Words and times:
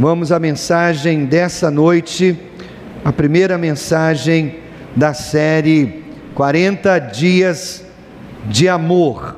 Vamos 0.00 0.30
à 0.30 0.38
mensagem 0.38 1.24
dessa 1.24 1.72
noite, 1.72 2.38
a 3.04 3.12
primeira 3.12 3.58
mensagem 3.58 4.60
da 4.94 5.12
série 5.12 6.04
40 6.36 7.00
Dias 7.00 7.84
de 8.46 8.68
Amor, 8.68 9.36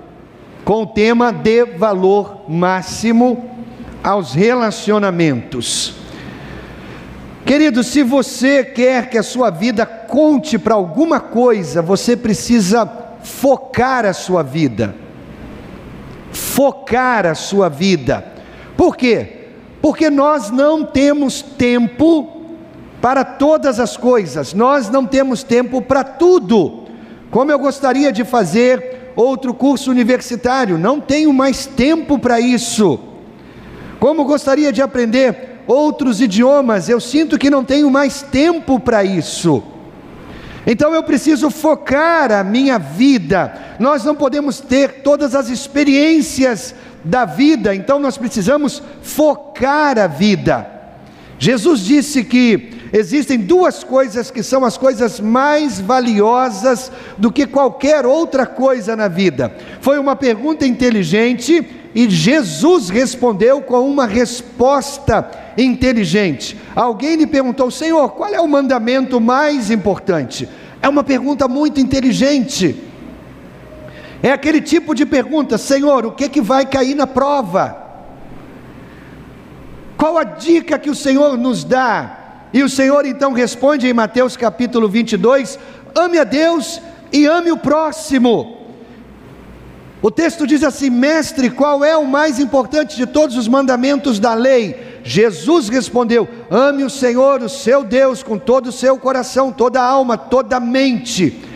com 0.62 0.82
o 0.82 0.86
tema 0.86 1.32
de 1.32 1.64
valor 1.64 2.44
máximo 2.46 3.48
aos 4.04 4.34
relacionamentos. 4.34 5.94
Querido, 7.46 7.82
se 7.82 8.02
você 8.02 8.62
quer 8.62 9.08
que 9.08 9.16
a 9.16 9.22
sua 9.22 9.48
vida 9.48 9.86
conte 9.86 10.58
para 10.58 10.74
alguma 10.74 11.20
coisa, 11.20 11.80
você 11.80 12.14
precisa 12.14 12.86
focar 13.22 14.04
a 14.04 14.12
sua 14.12 14.42
vida. 14.42 14.94
Focar 16.30 17.24
a 17.24 17.34
sua 17.34 17.70
vida. 17.70 18.22
Por 18.76 18.94
quê? 18.94 19.39
Porque 19.80 20.10
nós 20.10 20.50
não 20.50 20.84
temos 20.84 21.42
tempo 21.42 22.40
para 23.00 23.24
todas 23.24 23.80
as 23.80 23.96
coisas, 23.96 24.52
nós 24.52 24.90
não 24.90 25.06
temos 25.06 25.42
tempo 25.42 25.80
para 25.80 26.04
tudo. 26.04 26.84
Como 27.30 27.50
eu 27.50 27.58
gostaria 27.58 28.12
de 28.12 28.24
fazer 28.24 29.12
outro 29.16 29.54
curso 29.54 29.90
universitário, 29.90 30.76
não 30.76 31.00
tenho 31.00 31.32
mais 31.32 31.66
tempo 31.66 32.18
para 32.18 32.40
isso. 32.40 32.98
Como 33.98 34.24
gostaria 34.24 34.72
de 34.72 34.82
aprender 34.82 35.62
outros 35.66 36.20
idiomas, 36.20 36.88
eu 36.88 37.00
sinto 37.00 37.38
que 37.38 37.50
não 37.50 37.64
tenho 37.64 37.90
mais 37.90 38.22
tempo 38.22 38.80
para 38.80 39.04
isso. 39.04 39.62
Então 40.66 40.94
eu 40.94 41.02
preciso 41.02 41.50
focar 41.50 42.30
a 42.32 42.44
minha 42.44 42.78
vida. 42.78 43.52
Nós 43.78 44.04
não 44.04 44.14
podemos 44.14 44.60
ter 44.60 45.02
todas 45.02 45.34
as 45.34 45.48
experiências 45.48 46.74
da 47.04 47.24
vida, 47.24 47.74
então 47.74 47.98
nós 47.98 48.16
precisamos 48.16 48.82
focar 49.02 49.98
a 49.98 50.06
vida. 50.06 50.66
Jesus 51.38 51.80
disse 51.80 52.22
que 52.22 52.70
existem 52.92 53.38
duas 53.38 53.82
coisas 53.82 54.30
que 54.30 54.42
são 54.42 54.64
as 54.64 54.76
coisas 54.76 55.18
mais 55.20 55.80
valiosas 55.80 56.92
do 57.16 57.32
que 57.32 57.46
qualquer 57.46 58.04
outra 58.04 58.44
coisa 58.44 58.94
na 58.94 59.08
vida. 59.08 59.50
Foi 59.80 59.98
uma 59.98 60.14
pergunta 60.14 60.66
inteligente 60.66 61.66
e 61.94 62.10
Jesus 62.10 62.90
respondeu 62.90 63.62
com 63.62 63.88
uma 63.88 64.06
resposta 64.06 65.30
inteligente. 65.56 66.56
Alguém 66.76 67.16
lhe 67.16 67.26
perguntou: 67.26 67.70
Senhor, 67.70 68.10
qual 68.10 68.28
é 68.32 68.40
o 68.40 68.46
mandamento 68.46 69.20
mais 69.20 69.70
importante? 69.70 70.48
É 70.82 70.88
uma 70.88 71.02
pergunta 71.02 71.48
muito 71.48 71.80
inteligente. 71.80 72.89
É 74.22 74.30
aquele 74.32 74.60
tipo 74.60 74.94
de 74.94 75.06
pergunta: 75.06 75.56
Senhor, 75.56 76.04
o 76.04 76.12
que, 76.12 76.28
que 76.28 76.40
vai 76.40 76.66
cair 76.66 76.94
na 76.94 77.06
prova? 77.06 77.76
Qual 79.96 80.16
a 80.18 80.24
dica 80.24 80.78
que 80.78 80.90
o 80.90 80.94
Senhor 80.94 81.36
nos 81.36 81.64
dá? 81.64 82.18
E 82.52 82.62
o 82.62 82.68
Senhor 82.68 83.06
então 83.06 83.32
responde 83.32 83.86
em 83.86 83.92
Mateus 83.92 84.36
capítulo 84.36 84.88
22: 84.88 85.58
ame 85.94 86.18
a 86.18 86.24
Deus 86.24 86.80
e 87.12 87.26
ame 87.26 87.50
o 87.50 87.56
próximo. 87.56 88.58
O 90.02 90.10
texto 90.10 90.46
diz 90.46 90.64
assim: 90.64 90.90
Mestre, 90.90 91.50
qual 91.50 91.84
é 91.84 91.96
o 91.96 92.06
mais 92.06 92.38
importante 92.38 92.96
de 92.96 93.06
todos 93.06 93.36
os 93.36 93.48
mandamentos 93.48 94.18
da 94.18 94.34
lei? 94.34 95.00
Jesus 95.02 95.68
respondeu: 95.68 96.28
Ame 96.50 96.84
o 96.84 96.90
Senhor, 96.90 97.42
o 97.42 97.48
seu 97.48 97.84
Deus, 97.84 98.22
com 98.22 98.38
todo 98.38 98.68
o 98.68 98.72
seu 98.72 98.98
coração, 98.98 99.52
toda 99.52 99.80
a 99.80 99.84
alma, 99.84 100.16
toda 100.16 100.56
a 100.56 100.60
mente. 100.60 101.49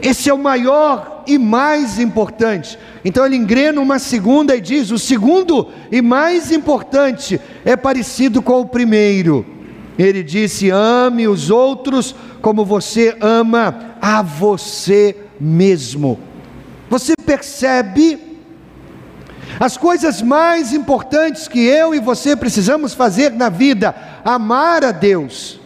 Esse 0.00 0.30
é 0.30 0.34
o 0.34 0.38
maior 0.38 1.24
e 1.26 1.36
mais 1.38 1.98
importante. 1.98 2.78
Então 3.04 3.26
ele 3.26 3.36
engrena 3.36 3.80
uma 3.80 3.98
segunda 3.98 4.56
e 4.56 4.60
diz: 4.60 4.90
o 4.90 4.98
segundo 4.98 5.68
e 5.90 6.00
mais 6.00 6.50
importante 6.50 7.40
é 7.64 7.76
parecido 7.76 8.40
com 8.40 8.60
o 8.60 8.66
primeiro. 8.66 9.44
Ele 9.98 10.22
disse: 10.22 10.70
ame 10.70 11.28
os 11.28 11.50
outros 11.50 12.14
como 12.40 12.64
você 12.64 13.16
ama 13.20 13.96
a 14.00 14.22
você 14.22 15.16
mesmo. 15.38 16.18
Você 16.88 17.12
percebe 17.24 18.18
as 19.60 19.76
coisas 19.76 20.22
mais 20.22 20.72
importantes 20.72 21.46
que 21.46 21.60
eu 21.60 21.94
e 21.94 22.00
você 22.00 22.34
precisamos 22.34 22.94
fazer 22.94 23.32
na 23.32 23.48
vida: 23.48 23.94
amar 24.24 24.84
a 24.84 24.92
Deus 24.92 25.60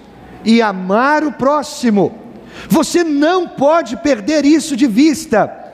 e 0.44 0.60
amar 0.60 1.24
o 1.24 1.32
próximo. 1.32 2.25
Você 2.68 3.04
não 3.04 3.48
pode 3.48 3.96
perder 3.96 4.44
isso 4.44 4.76
de 4.76 4.86
vista. 4.86 5.64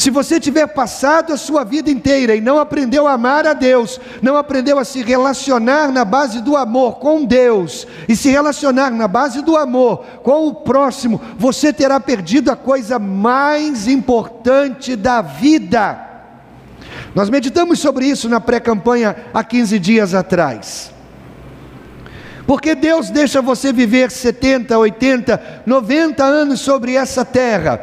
Se 0.00 0.08
você 0.08 0.40
tiver 0.40 0.66
passado 0.68 1.30
a 1.30 1.36
sua 1.36 1.62
vida 1.62 1.90
inteira 1.90 2.34
e 2.34 2.40
não 2.40 2.58
aprendeu 2.58 3.06
a 3.06 3.12
amar 3.12 3.46
a 3.46 3.52
Deus, 3.52 4.00
não 4.22 4.34
aprendeu 4.34 4.78
a 4.78 4.84
se 4.84 5.02
relacionar 5.02 5.92
na 5.92 6.06
base 6.06 6.40
do 6.40 6.56
amor 6.56 6.98
com 7.00 7.22
Deus 7.22 7.86
e 8.08 8.16
se 8.16 8.30
relacionar 8.30 8.90
na 8.92 9.06
base 9.06 9.42
do 9.42 9.58
amor 9.58 10.02
com 10.22 10.46
o 10.46 10.54
próximo, 10.54 11.20
você 11.36 11.70
terá 11.70 12.00
perdido 12.00 12.50
a 12.50 12.56
coisa 12.56 12.98
mais 12.98 13.86
importante 13.86 14.96
da 14.96 15.20
vida. 15.20 16.00
Nós 17.14 17.28
meditamos 17.28 17.78
sobre 17.78 18.06
isso 18.06 18.26
na 18.26 18.40
pré-campanha 18.40 19.14
há 19.34 19.44
15 19.44 19.78
dias 19.78 20.14
atrás. 20.14 20.90
Porque 22.50 22.74
Deus 22.74 23.10
deixa 23.10 23.40
você 23.40 23.72
viver 23.72 24.10
70, 24.10 24.76
80, 24.76 25.62
90 25.64 26.24
anos 26.24 26.58
sobre 26.58 26.96
essa 26.96 27.24
terra. 27.24 27.80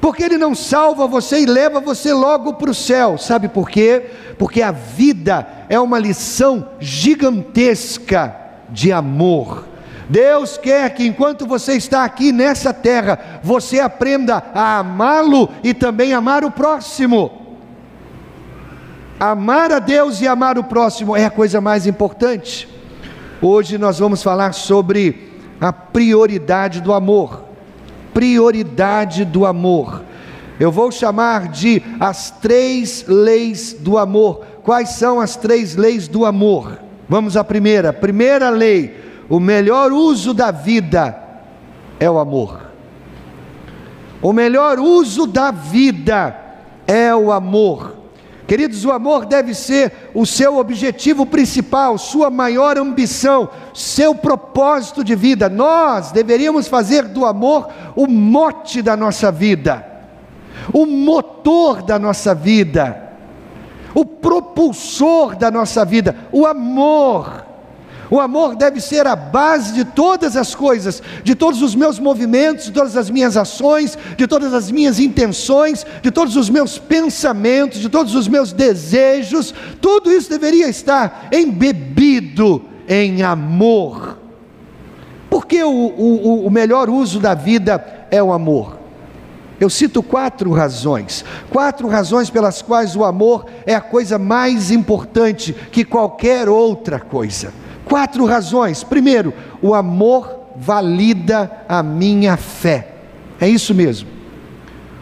Porque 0.00 0.22
Ele 0.22 0.38
não 0.38 0.54
salva 0.54 1.06
você 1.06 1.40
e 1.40 1.44
leva 1.44 1.80
você 1.80 2.10
logo 2.14 2.54
para 2.54 2.70
o 2.70 2.74
céu. 2.74 3.18
Sabe 3.18 3.46
por 3.46 3.68
quê? 3.68 4.06
Porque 4.38 4.62
a 4.62 4.70
vida 4.70 5.46
é 5.68 5.78
uma 5.78 5.98
lição 5.98 6.70
gigantesca 6.80 8.34
de 8.70 8.90
amor. 8.90 9.66
Deus 10.08 10.56
quer 10.56 10.94
que 10.94 11.06
enquanto 11.06 11.46
você 11.46 11.74
está 11.74 12.02
aqui 12.02 12.32
nessa 12.32 12.72
terra, 12.72 13.42
você 13.42 13.80
aprenda 13.80 14.42
a 14.54 14.78
amá-lo 14.78 15.50
e 15.62 15.74
também 15.74 16.14
amar 16.14 16.42
o 16.42 16.50
próximo. 16.50 17.58
Amar 19.20 19.70
a 19.70 19.78
Deus 19.78 20.22
e 20.22 20.26
amar 20.26 20.56
o 20.56 20.64
próximo 20.64 21.14
é 21.14 21.26
a 21.26 21.30
coisa 21.30 21.60
mais 21.60 21.86
importante. 21.86 22.79
Hoje 23.42 23.78
nós 23.78 23.98
vamos 23.98 24.22
falar 24.22 24.52
sobre 24.52 25.30
a 25.58 25.72
prioridade 25.72 26.80
do 26.80 26.92
amor. 26.92 27.44
Prioridade 28.12 29.24
do 29.24 29.46
amor. 29.46 30.02
Eu 30.58 30.70
vou 30.70 30.92
chamar 30.92 31.48
de 31.48 31.82
as 31.98 32.30
três 32.30 33.06
leis 33.08 33.72
do 33.72 33.96
amor. 33.96 34.44
Quais 34.62 34.90
são 34.90 35.18
as 35.18 35.36
três 35.36 35.74
leis 35.74 36.06
do 36.06 36.26
amor? 36.26 36.78
Vamos 37.08 37.34
à 37.34 37.42
primeira. 37.42 37.94
Primeira 37.94 38.50
lei: 38.50 38.94
o 39.26 39.40
melhor 39.40 39.90
uso 39.90 40.34
da 40.34 40.50
vida 40.50 41.16
é 41.98 42.10
o 42.10 42.18
amor. 42.18 42.60
O 44.20 44.34
melhor 44.34 44.78
uso 44.78 45.26
da 45.26 45.50
vida 45.50 46.36
é 46.86 47.14
o 47.14 47.32
amor. 47.32 47.99
Queridos, 48.50 48.84
o 48.84 48.90
amor 48.90 49.26
deve 49.26 49.54
ser 49.54 50.10
o 50.12 50.26
seu 50.26 50.56
objetivo 50.56 51.24
principal, 51.24 51.96
sua 51.96 52.30
maior 52.30 52.76
ambição, 52.76 53.48
seu 53.72 54.12
propósito 54.12 55.04
de 55.04 55.14
vida. 55.14 55.48
Nós 55.48 56.10
deveríamos 56.10 56.66
fazer 56.66 57.04
do 57.04 57.24
amor 57.24 57.68
o 57.94 58.08
mote 58.08 58.82
da 58.82 58.96
nossa 58.96 59.30
vida, 59.30 59.86
o 60.72 60.84
motor 60.84 61.80
da 61.80 61.96
nossa 61.96 62.34
vida, 62.34 63.12
o 63.94 64.04
propulsor 64.04 65.36
da 65.36 65.48
nossa 65.48 65.84
vida, 65.84 66.16
o 66.32 66.44
amor. 66.44 67.49
O 68.10 68.18
amor 68.18 68.56
deve 68.56 68.80
ser 68.80 69.06
a 69.06 69.14
base 69.14 69.72
de 69.72 69.84
todas 69.84 70.36
as 70.36 70.52
coisas, 70.52 71.00
de 71.22 71.36
todos 71.36 71.62
os 71.62 71.76
meus 71.76 72.00
movimentos, 72.00 72.64
de 72.64 72.72
todas 72.72 72.96
as 72.96 73.08
minhas 73.08 73.36
ações, 73.36 73.96
de 74.16 74.26
todas 74.26 74.52
as 74.52 74.68
minhas 74.68 74.98
intenções, 74.98 75.86
de 76.02 76.10
todos 76.10 76.34
os 76.34 76.50
meus 76.50 76.76
pensamentos, 76.76 77.78
de 77.78 77.88
todos 77.88 78.16
os 78.16 78.26
meus 78.26 78.52
desejos. 78.52 79.54
Tudo 79.80 80.10
isso 80.10 80.28
deveria 80.28 80.68
estar 80.68 81.28
embebido 81.30 82.64
em 82.88 83.22
amor. 83.22 84.18
Porque 85.30 85.62
o, 85.62 85.70
o, 85.70 86.46
o 86.46 86.50
melhor 86.50 86.90
uso 86.90 87.20
da 87.20 87.34
vida 87.34 88.08
é 88.10 88.20
o 88.20 88.32
amor. 88.32 88.80
Eu 89.60 89.70
cito 89.70 90.02
quatro 90.02 90.50
razões, 90.52 91.24
quatro 91.50 91.86
razões 91.86 92.28
pelas 92.28 92.60
quais 92.60 92.96
o 92.96 93.04
amor 93.04 93.46
é 93.64 93.74
a 93.74 93.80
coisa 93.80 94.18
mais 94.18 94.72
importante 94.72 95.54
que 95.70 95.84
qualquer 95.84 96.48
outra 96.48 96.98
coisa. 96.98 97.52
Quatro 97.90 98.24
razões. 98.24 98.84
Primeiro, 98.84 99.34
o 99.60 99.74
amor 99.74 100.42
valida 100.54 101.64
a 101.68 101.82
minha 101.82 102.36
fé. 102.36 102.94
É 103.40 103.48
isso 103.48 103.74
mesmo. 103.74 104.08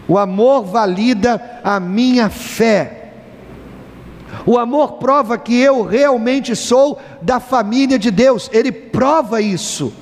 O 0.09 0.17
amor 0.17 0.65
valida 0.65 1.61
a 1.63 1.79
minha 1.79 2.31
fé. 2.31 3.11
O 4.47 4.57
amor 4.57 4.93
prova 4.93 5.37
que 5.37 5.55
eu 5.55 5.83
realmente 5.83 6.57
sou 6.57 6.99
da 7.21 7.39
família 7.39 7.99
de 7.99 8.11
Deus, 8.11 8.49
ele 8.55 8.73
prova 8.73 9.43
isso. 9.43 9.93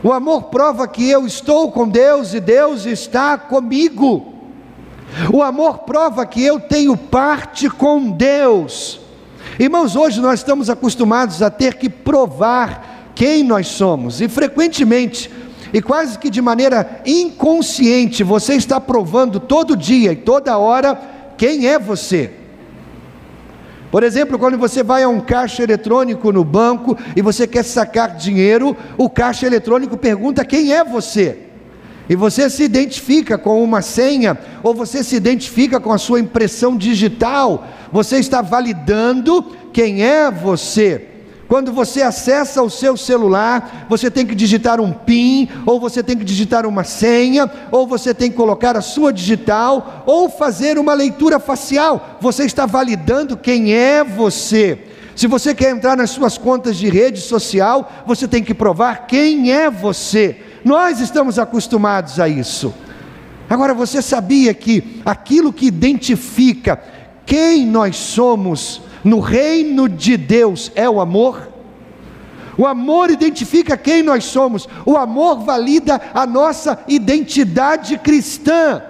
O 0.00 0.12
amor 0.12 0.44
prova 0.44 0.86
que 0.86 1.10
eu 1.10 1.26
estou 1.26 1.72
com 1.72 1.88
Deus 1.88 2.34
e 2.34 2.38
Deus 2.38 2.86
está 2.86 3.36
comigo. 3.36 4.32
O 5.32 5.42
amor 5.42 5.78
prova 5.78 6.24
que 6.24 6.44
eu 6.44 6.60
tenho 6.60 6.96
parte 6.96 7.68
com 7.68 8.12
Deus. 8.12 9.05
Irmãos, 9.58 9.96
hoje 9.96 10.20
nós 10.20 10.40
estamos 10.40 10.68
acostumados 10.68 11.42
a 11.42 11.50
ter 11.50 11.74
que 11.74 11.88
provar 11.88 13.12
quem 13.14 13.42
nós 13.42 13.68
somos, 13.68 14.20
e 14.20 14.28
frequentemente, 14.28 15.30
e 15.72 15.80
quase 15.80 16.18
que 16.18 16.28
de 16.28 16.42
maneira 16.42 17.00
inconsciente, 17.06 18.22
você 18.22 18.54
está 18.54 18.80
provando 18.80 19.40
todo 19.40 19.76
dia 19.76 20.12
e 20.12 20.16
toda 20.16 20.58
hora 20.58 21.00
quem 21.38 21.66
é 21.66 21.78
você. 21.78 22.30
Por 23.90 24.02
exemplo, 24.02 24.38
quando 24.38 24.58
você 24.58 24.82
vai 24.82 25.02
a 25.02 25.08
um 25.08 25.20
caixa 25.20 25.62
eletrônico 25.62 26.30
no 26.30 26.44
banco 26.44 26.96
e 27.14 27.22
você 27.22 27.46
quer 27.46 27.64
sacar 27.64 28.16
dinheiro, 28.16 28.76
o 28.98 29.08
caixa 29.08 29.46
eletrônico 29.46 29.96
pergunta 29.96 30.44
quem 30.44 30.74
é 30.74 30.84
você. 30.84 31.45
E 32.08 32.14
você 32.14 32.48
se 32.48 32.62
identifica 32.62 33.36
com 33.36 33.62
uma 33.62 33.82
senha, 33.82 34.38
ou 34.62 34.74
você 34.74 35.02
se 35.02 35.16
identifica 35.16 35.80
com 35.80 35.92
a 35.92 35.98
sua 35.98 36.20
impressão 36.20 36.76
digital, 36.76 37.66
você 37.90 38.18
está 38.18 38.42
validando 38.42 39.42
quem 39.72 40.04
é 40.04 40.30
você. 40.30 41.08
Quando 41.48 41.72
você 41.72 42.02
acessa 42.02 42.62
o 42.62 42.70
seu 42.70 42.96
celular, 42.96 43.86
você 43.88 44.10
tem 44.10 44.26
que 44.26 44.34
digitar 44.34 44.80
um 44.80 44.92
PIN, 44.92 45.48
ou 45.64 45.78
você 45.78 46.02
tem 46.02 46.16
que 46.16 46.24
digitar 46.24 46.66
uma 46.66 46.82
senha, 46.82 47.50
ou 47.70 47.86
você 47.86 48.12
tem 48.12 48.30
que 48.30 48.36
colocar 48.36 48.76
a 48.76 48.80
sua 48.80 49.12
digital, 49.12 50.02
ou 50.06 50.28
fazer 50.28 50.78
uma 50.78 50.92
leitura 50.92 51.38
facial. 51.38 52.18
Você 52.20 52.44
está 52.44 52.66
validando 52.66 53.36
quem 53.36 53.72
é 53.72 54.02
você. 54.02 54.78
Se 55.14 55.26
você 55.26 55.54
quer 55.54 55.70
entrar 55.70 55.96
nas 55.96 56.10
suas 56.10 56.36
contas 56.36 56.76
de 56.76 56.88
rede 56.88 57.20
social, 57.20 57.90
você 58.06 58.26
tem 58.26 58.42
que 58.42 58.52
provar 58.52 59.06
quem 59.06 59.52
é 59.52 59.70
você. 59.70 60.36
Nós 60.66 60.98
estamos 60.98 61.38
acostumados 61.38 62.18
a 62.18 62.28
isso. 62.28 62.74
Agora, 63.48 63.72
você 63.72 64.02
sabia 64.02 64.52
que 64.52 65.00
aquilo 65.04 65.52
que 65.52 65.64
identifica 65.64 66.82
quem 67.24 67.64
nós 67.64 67.94
somos 67.94 68.82
no 69.04 69.20
reino 69.20 69.88
de 69.88 70.16
Deus 70.16 70.72
é 70.74 70.90
o 70.90 71.00
amor? 71.00 71.52
O 72.58 72.66
amor 72.66 73.10
identifica 73.10 73.76
quem 73.76 74.02
nós 74.02 74.24
somos, 74.24 74.68
o 74.84 74.96
amor 74.96 75.44
valida 75.44 76.00
a 76.12 76.26
nossa 76.26 76.80
identidade 76.88 77.96
cristã. 77.98 78.82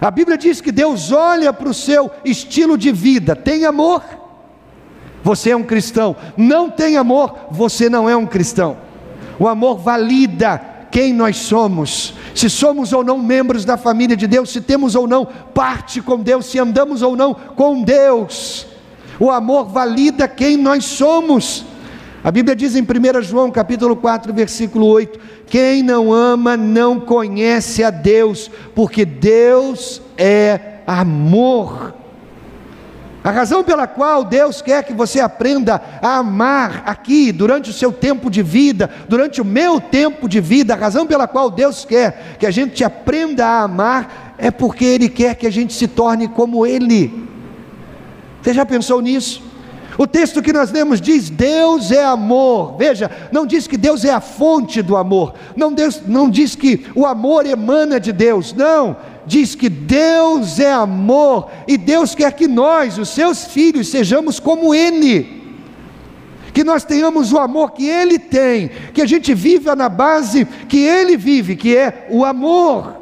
A 0.00 0.12
Bíblia 0.12 0.38
diz 0.38 0.60
que 0.60 0.70
Deus 0.70 1.10
olha 1.10 1.52
para 1.52 1.68
o 1.68 1.74
seu 1.74 2.08
estilo 2.24 2.78
de 2.78 2.92
vida, 2.92 3.34
tem 3.34 3.64
amor, 3.64 4.04
você 5.24 5.50
é 5.50 5.56
um 5.56 5.64
cristão, 5.64 6.14
não 6.36 6.70
tem 6.70 6.96
amor, 6.96 7.36
você 7.50 7.88
não 7.88 8.08
é 8.08 8.16
um 8.16 8.26
cristão. 8.26 8.76
O 9.40 9.48
amor 9.48 9.78
valida 9.78 10.69
quem 10.90 11.12
nós 11.12 11.36
somos, 11.36 12.14
se 12.34 12.50
somos 12.50 12.92
ou 12.92 13.04
não 13.04 13.18
membros 13.18 13.64
da 13.64 13.76
família 13.76 14.16
de 14.16 14.26
Deus, 14.26 14.50
se 14.50 14.60
temos 14.60 14.94
ou 14.94 15.06
não 15.06 15.24
parte 15.24 16.00
com 16.00 16.18
Deus, 16.18 16.46
se 16.46 16.58
andamos 16.58 17.02
ou 17.02 17.14
não 17.14 17.34
com 17.34 17.82
Deus. 17.82 18.66
O 19.18 19.30
amor 19.30 19.66
valida 19.66 20.26
quem 20.26 20.56
nós 20.56 20.84
somos. 20.84 21.64
A 22.22 22.30
Bíblia 22.30 22.56
diz 22.56 22.74
em 22.74 22.82
1 22.82 23.22
João 23.22 23.50
capítulo 23.50 23.94
4, 23.96 24.32
versículo 24.32 24.86
8: 24.86 25.18
Quem 25.46 25.82
não 25.82 26.12
ama 26.12 26.56
não 26.56 26.98
conhece 26.98 27.84
a 27.84 27.90
Deus, 27.90 28.50
porque 28.74 29.04
Deus 29.04 30.02
é 30.18 30.80
amor. 30.86 31.99
A 33.22 33.30
razão 33.30 33.62
pela 33.62 33.86
qual 33.86 34.24
Deus 34.24 34.62
quer 34.62 34.82
que 34.82 34.94
você 34.94 35.20
aprenda 35.20 35.80
a 36.00 36.16
amar 36.16 36.82
aqui, 36.86 37.30
durante 37.30 37.68
o 37.68 37.72
seu 37.72 37.92
tempo 37.92 38.30
de 38.30 38.42
vida, 38.42 38.90
durante 39.08 39.42
o 39.42 39.44
meu 39.44 39.78
tempo 39.78 40.26
de 40.26 40.40
vida, 40.40 40.72
a 40.72 40.76
razão 40.76 41.06
pela 41.06 41.28
qual 41.28 41.50
Deus 41.50 41.84
quer 41.84 42.36
que 42.38 42.46
a 42.46 42.50
gente 42.50 42.82
aprenda 42.82 43.44
a 43.46 43.62
amar, 43.62 44.34
é 44.38 44.50
porque 44.50 44.86
Ele 44.86 45.08
quer 45.08 45.34
que 45.34 45.46
a 45.46 45.52
gente 45.52 45.74
se 45.74 45.86
torne 45.86 46.28
como 46.28 46.66
Ele. 46.66 47.28
Você 48.40 48.54
já 48.54 48.64
pensou 48.64 49.02
nisso? 49.02 49.50
O 49.98 50.06
texto 50.06 50.40
que 50.40 50.50
nós 50.50 50.70
lemos 50.70 50.98
diz: 50.98 51.28
Deus 51.28 51.90
é 51.90 52.02
amor. 52.02 52.76
Veja, 52.78 53.10
não 53.30 53.44
diz 53.44 53.66
que 53.66 53.76
Deus 53.76 54.02
é 54.02 54.10
a 54.10 54.20
fonte 54.20 54.80
do 54.80 54.96
amor. 54.96 55.34
Não, 55.54 55.74
Deus, 55.74 56.00
não 56.06 56.30
diz 56.30 56.54
que 56.54 56.86
o 56.94 57.04
amor 57.04 57.44
emana 57.44 58.00
de 58.00 58.12
Deus. 58.12 58.54
Não 58.54 58.96
diz 59.30 59.54
que 59.54 59.68
Deus 59.68 60.58
é 60.58 60.72
amor 60.72 61.48
e 61.68 61.78
Deus 61.78 62.16
quer 62.16 62.32
que 62.32 62.48
nós, 62.48 62.98
os 62.98 63.10
seus 63.10 63.44
filhos, 63.44 63.88
sejamos 63.88 64.40
como 64.40 64.74
Ele. 64.74 65.40
Que 66.52 66.64
nós 66.64 66.82
tenhamos 66.82 67.32
o 67.32 67.38
amor 67.38 67.70
que 67.70 67.88
Ele 67.88 68.18
tem, 68.18 68.68
que 68.92 69.00
a 69.00 69.06
gente 69.06 69.32
viva 69.32 69.76
na 69.76 69.88
base 69.88 70.44
que 70.68 70.78
Ele 70.78 71.16
vive, 71.16 71.54
que 71.54 71.76
é 71.76 72.08
o 72.10 72.24
amor. 72.24 72.96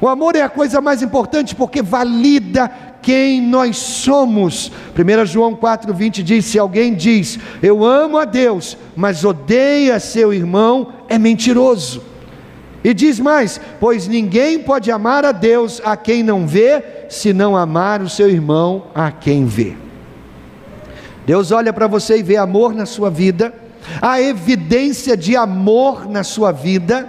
O 0.00 0.08
amor 0.08 0.34
é 0.34 0.42
a 0.42 0.48
coisa 0.48 0.80
mais 0.80 1.00
importante 1.00 1.54
porque 1.54 1.80
valida 1.80 2.68
quem 3.00 3.40
nós 3.40 3.76
somos. 3.76 4.72
1 4.98 5.26
João 5.26 5.54
4,20 5.54 6.22
diz: 6.22 6.46
Se 6.46 6.58
alguém 6.58 6.92
diz, 6.94 7.38
Eu 7.62 7.84
amo 7.84 8.18
a 8.18 8.24
Deus, 8.24 8.76
mas 8.96 9.24
odeia 9.24 10.00
seu 10.00 10.34
irmão, 10.34 10.92
é 11.08 11.16
mentiroso. 11.18 12.09
E 12.82 12.94
diz 12.94 13.20
mais: 13.20 13.60
Pois 13.78 14.06
ninguém 14.08 14.58
pode 14.58 14.90
amar 14.90 15.24
a 15.24 15.32
Deus 15.32 15.80
a 15.84 15.96
quem 15.96 16.22
não 16.22 16.46
vê, 16.46 16.82
se 17.08 17.32
não 17.32 17.56
amar 17.56 18.00
o 18.00 18.08
seu 18.08 18.28
irmão 18.28 18.86
a 18.94 19.10
quem 19.10 19.44
vê. 19.44 19.74
Deus 21.26 21.52
olha 21.52 21.72
para 21.72 21.86
você 21.86 22.18
e 22.18 22.22
vê 22.22 22.36
amor 22.36 22.74
na 22.74 22.86
sua 22.86 23.10
vida, 23.10 23.52
a 24.00 24.20
evidência 24.20 25.16
de 25.16 25.36
amor 25.36 26.08
na 26.08 26.24
sua 26.24 26.50
vida. 26.52 27.08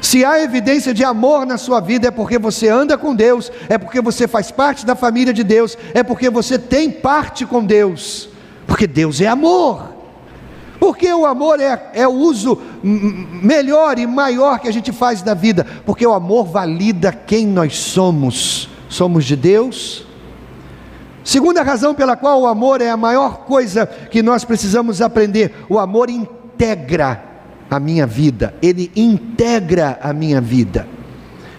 Se 0.00 0.22
há 0.22 0.38
evidência 0.40 0.92
de 0.92 1.02
amor 1.02 1.46
na 1.46 1.56
sua 1.56 1.80
vida, 1.80 2.08
é 2.08 2.10
porque 2.10 2.38
você 2.38 2.68
anda 2.68 2.98
com 2.98 3.14
Deus, 3.14 3.50
é 3.70 3.78
porque 3.78 4.02
você 4.02 4.28
faz 4.28 4.50
parte 4.50 4.84
da 4.84 4.94
família 4.94 5.32
de 5.32 5.42
Deus, 5.42 5.78
é 5.94 6.02
porque 6.02 6.28
você 6.28 6.58
tem 6.58 6.90
parte 6.90 7.46
com 7.46 7.64
Deus, 7.64 8.28
porque 8.66 8.86
Deus 8.86 9.20
é 9.22 9.26
amor. 9.26 9.93
Porque 10.84 11.10
o 11.14 11.24
amor 11.24 11.60
é, 11.60 11.92
é 11.94 12.06
o 12.06 12.12
uso 12.12 12.60
melhor 12.82 13.98
e 13.98 14.06
maior 14.06 14.58
que 14.58 14.68
a 14.68 14.70
gente 14.70 14.92
faz 14.92 15.22
da 15.22 15.32
vida. 15.32 15.66
Porque 15.86 16.06
o 16.06 16.12
amor 16.12 16.44
valida 16.44 17.10
quem 17.10 17.46
nós 17.46 17.78
somos. 17.78 18.68
Somos 18.86 19.24
de 19.24 19.34
Deus. 19.34 20.06
Segunda 21.24 21.62
razão 21.62 21.94
pela 21.94 22.18
qual 22.18 22.42
o 22.42 22.46
amor 22.46 22.82
é 22.82 22.90
a 22.90 22.98
maior 22.98 23.46
coisa 23.46 23.86
que 23.86 24.22
nós 24.22 24.44
precisamos 24.44 25.00
aprender: 25.00 25.64
o 25.70 25.78
amor 25.78 26.10
integra 26.10 27.24
a 27.70 27.80
minha 27.80 28.06
vida, 28.06 28.54
ele 28.60 28.92
integra 28.94 29.98
a 30.02 30.12
minha 30.12 30.38
vida. 30.38 30.86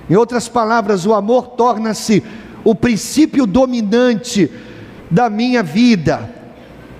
Em 0.07 0.15
outras 0.15 0.47
palavras, 0.47 1.03
o 1.03 1.15
amor 1.15 1.47
torna-se 1.57 2.23
o 2.63 2.75
princípio 2.75 3.47
dominante 3.47 4.51
da 5.09 5.31
minha 5.31 5.63
vida. 5.63 6.44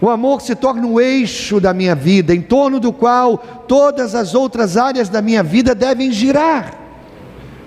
O 0.02 0.10
amor 0.10 0.42
se 0.42 0.56
torna 0.56 0.86
o 0.86 1.00
eixo 1.00 1.60
da 1.60 1.74
minha 1.74 1.96
vida, 1.96 2.34
em 2.34 2.42
torno 2.42 2.80
do 2.80 2.92
qual 2.92 3.38
todas 3.38 4.14
as 4.14 4.36
outras 4.36 4.76
áreas 4.78 5.08
da 5.08 5.22
minha 5.22 5.42
vida 5.42 5.74
devem 5.74 6.12
girar. 6.12 6.74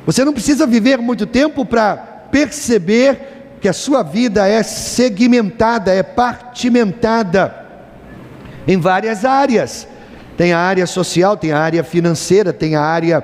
Você 0.05 0.25
não 0.25 0.33
precisa 0.33 0.67
viver 0.67 0.99
muito 0.99 1.27
tempo 1.27 1.65
para 1.65 1.97
perceber 2.31 3.57
que 3.61 3.69
a 3.69 3.73
sua 3.73 4.03
vida 4.03 4.47
é 4.47 4.63
segmentada, 4.63 5.93
é 5.93 6.03
partimentada 6.03 7.67
em 8.67 8.79
várias 8.79 9.25
áreas. 9.25 9.89
Tem 10.37 10.53
a 10.53 10.59
área 10.59 10.87
social, 10.87 11.37
tem 11.37 11.53
a 11.53 11.59
área 11.59 11.83
financeira, 11.83 12.53
tem 12.53 12.77
a 12.77 12.83
área 12.83 13.21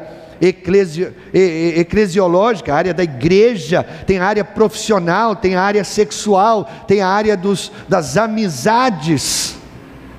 eclesi, 0.49 1.09
eclesiológica, 1.33 2.73
a 2.73 2.77
área 2.77 2.95
da 2.95 3.03
igreja, 3.03 3.83
tem 4.07 4.19
a 4.19 4.27
área 4.27 4.45
profissional, 4.45 5.37
tem 5.37 5.55
a 5.55 5.63
área 5.63 5.85
sexual, 5.85 6.69
tem 6.87 7.01
a 7.01 7.09
área 7.09 7.37
dos, 7.37 7.71
das 7.89 8.17
amizades. 8.17 9.57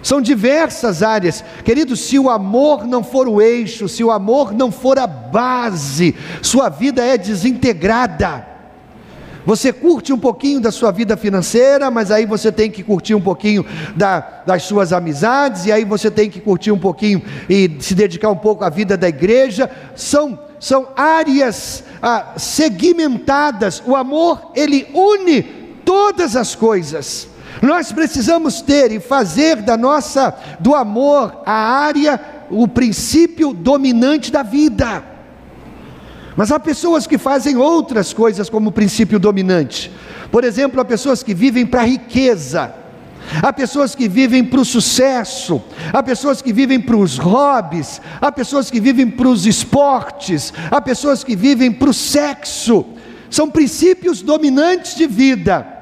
São 0.02 0.22
diversas 0.22 1.02
áreas. 1.02 1.44
Querido, 1.64 1.96
se 1.96 2.20
o 2.20 2.30
amor 2.30 2.86
não 2.86 3.04
for 3.04 3.28
o 3.28 3.42
eixo, 3.42 3.90
se 3.90 4.04
o 4.04 4.12
amor 4.12 4.54
não 4.54 4.72
for 4.72 5.00
a 5.00 5.08
base, 5.08 6.16
sua 6.42 6.70
vida 6.70 7.04
é 7.04 7.18
desintegrada. 7.18 8.55
Você 9.46 9.72
curte 9.72 10.12
um 10.12 10.18
pouquinho 10.18 10.60
da 10.60 10.72
sua 10.72 10.92
vida 10.92 11.16
financeira, 11.16 11.92
mas 11.92 12.10
aí 12.10 12.26
você 12.26 12.52
tem 12.52 12.72
que 12.72 12.82
curtir 12.82 13.14
um 13.14 13.22
pouquinho 13.22 13.64
da, 13.96 14.42
das 14.46 14.64
suas 14.64 14.92
amizades, 14.92 15.66
e 15.66 15.72
aí 15.72 15.86
você 15.86 16.10
tem 16.10 16.30
que 16.30 16.42
curtir 16.42 16.72
um 16.72 16.80
pouquinho 16.80 17.22
e 17.48 17.78
se 17.80 17.94
dedicar 17.94 18.30
um 18.32 18.36
pouco 18.36 18.64
à 18.64 18.70
vida 18.70 18.98
da 18.98 19.08
igreja. 19.08 19.70
São, 19.96 20.40
são 20.60 20.88
áreas 20.96 21.84
ah, 22.02 22.34
segmentadas. 22.38 23.84
O 23.86 23.96
amor, 23.96 24.52
ele 24.56 24.88
une 24.94 25.44
todas 25.86 26.36
as 26.36 26.56
coisas. 26.56 27.28
Nós 27.62 27.92
precisamos 27.92 28.62
ter 28.62 28.92
e 28.92 29.00
fazer 29.00 29.62
da 29.62 29.78
nossa, 29.78 30.36
do 30.60 30.74
amor, 30.74 31.42
a 31.46 31.54
área, 31.54 32.20
o 32.50 32.68
princípio 32.68 33.54
dominante 33.54 34.32
da 34.32 34.44
vida. 34.44 35.15
Mas 36.36 36.52
há 36.52 36.60
pessoas 36.60 37.08
que 37.08 37.18
fazem 37.18 37.56
outras 37.56 38.14
coisas 38.14 38.50
como 38.50 38.72
princípio 38.72 39.18
dominante. 39.18 39.92
Por 40.32 40.44
exemplo, 40.44 40.82
há 40.82 40.86
pessoas 40.86 41.24
que 41.24 41.34
vivem 41.34 41.66
para 41.66 41.82
a 41.82 41.86
riqueza, 41.86 42.74
há 43.42 43.54
pessoas 43.54 43.96
que 43.96 44.10
vivem 44.10 44.44
para 44.44 44.60
o 44.60 44.66
sucesso, 44.66 45.62
há 45.94 46.04
pessoas 46.04 46.42
que 46.42 46.52
vivem 46.52 46.80
para 46.82 46.98
os 46.98 47.18
hobbies, 47.18 48.02
há 48.20 48.32
pessoas 48.32 48.70
que 48.70 48.82
vivem 48.82 49.10
para 49.10 49.30
os 49.30 49.46
esportes, 49.46 50.54
há 50.70 50.82
pessoas 50.82 51.24
que 51.24 51.36
vivem 51.36 51.72
para 51.72 51.90
o 51.90 51.94
sexo. 51.94 52.86
São 53.30 53.50
princípios 53.50 54.22
dominantes 54.22 54.96
de 54.96 55.08
vida. 55.08 55.74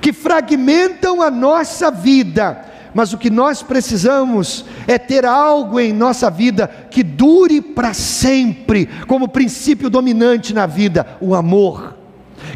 que 0.00 0.12
fragmentam 0.12 1.22
a 1.22 1.30
nossa 1.30 1.88
vida. 1.88 2.71
Mas 2.94 3.12
o 3.12 3.18
que 3.18 3.30
nós 3.30 3.62
precisamos 3.62 4.64
é 4.86 4.98
ter 4.98 5.24
algo 5.24 5.80
em 5.80 5.92
nossa 5.92 6.30
vida 6.30 6.68
que 6.90 7.02
dure 7.02 7.60
para 7.60 7.94
sempre, 7.94 8.88
como 9.06 9.28
princípio 9.28 9.88
dominante 9.88 10.52
na 10.52 10.66
vida, 10.66 11.06
o 11.20 11.34
amor. 11.34 11.96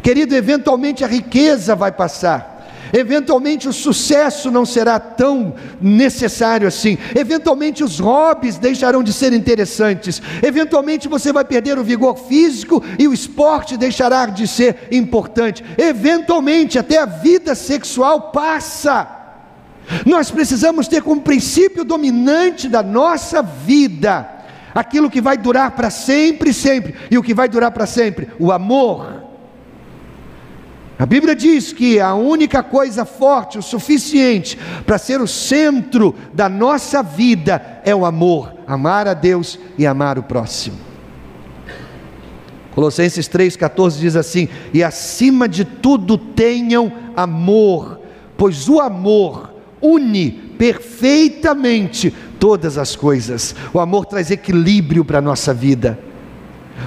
Querido, 0.03 0.35
eventualmente 0.35 1.03
a 1.03 1.07
riqueza 1.07 1.75
vai 1.75 1.91
passar. 1.91 2.57
Eventualmente 2.93 3.67
o 3.67 3.73
sucesso 3.73 4.49
não 4.49 4.65
será 4.65 4.99
tão 4.99 5.55
necessário 5.81 6.67
assim. 6.67 6.97
Eventualmente 7.15 7.83
os 7.83 7.99
hobbies 7.99 8.57
deixarão 8.57 9.03
de 9.03 9.11
ser 9.11 9.33
interessantes. 9.33 10.21
Eventualmente 10.41 11.07
você 11.07 11.33
vai 11.33 11.43
perder 11.43 11.77
o 11.77 11.83
vigor 11.83 12.17
físico 12.17 12.83
e 12.97 13.07
o 13.07 13.13
esporte 13.13 13.75
deixará 13.75 14.27
de 14.27 14.47
ser 14.47 14.87
importante. 14.91 15.63
Eventualmente 15.77 16.79
até 16.79 16.99
a 16.99 17.05
vida 17.05 17.55
sexual 17.55 18.31
passa. 18.31 19.16
Nós 20.05 20.29
precisamos 20.29 20.87
ter 20.87 21.01
como 21.01 21.21
princípio 21.21 21.83
dominante 21.83 22.67
da 22.67 22.83
nossa 22.83 23.41
vida 23.41 24.37
aquilo 24.73 25.09
que 25.09 25.21
vai 25.21 25.37
durar 25.37 25.71
para 25.71 25.89
sempre, 25.89 26.53
sempre. 26.53 26.95
E 27.09 27.17
o 27.17 27.23
que 27.23 27.33
vai 27.33 27.49
durar 27.49 27.71
para 27.71 27.85
sempre? 27.85 28.29
O 28.39 28.51
amor. 28.51 29.23
A 30.99 31.05
Bíblia 31.05 31.35
diz 31.35 31.71
que 31.71 31.99
a 31.99 32.15
única 32.15 32.63
coisa 32.63 33.05
forte, 33.05 33.57
o 33.57 33.61
suficiente 33.61 34.57
para 34.85 34.97
ser 34.97 35.21
o 35.21 35.27
centro 35.27 36.15
da 36.33 36.49
nossa 36.49 37.03
vida 37.03 37.81
é 37.85 37.95
o 37.95 38.05
amor, 38.05 38.53
amar 38.65 39.07
a 39.07 39.13
Deus 39.13 39.59
e 39.77 39.85
amar 39.85 40.17
o 40.17 40.23
próximo. 40.23 40.77
Colossenses 42.73 43.27
3,14 43.27 43.99
diz 43.99 44.15
assim: 44.15 44.49
E 44.73 44.83
acima 44.83 45.47
de 45.47 45.65
tudo 45.65 46.17
tenham 46.17 46.91
amor, 47.15 47.99
pois 48.35 48.67
o 48.67 48.79
amor 48.79 49.56
une 49.81 50.31
perfeitamente 50.57 52.13
todas 52.39 52.77
as 52.77 52.95
coisas. 52.95 53.55
O 53.73 53.79
amor 53.79 54.05
traz 54.05 54.31
equilíbrio 54.31 55.05
para 55.05 55.19
a 55.19 55.21
nossa 55.21 55.53
vida. 55.53 55.99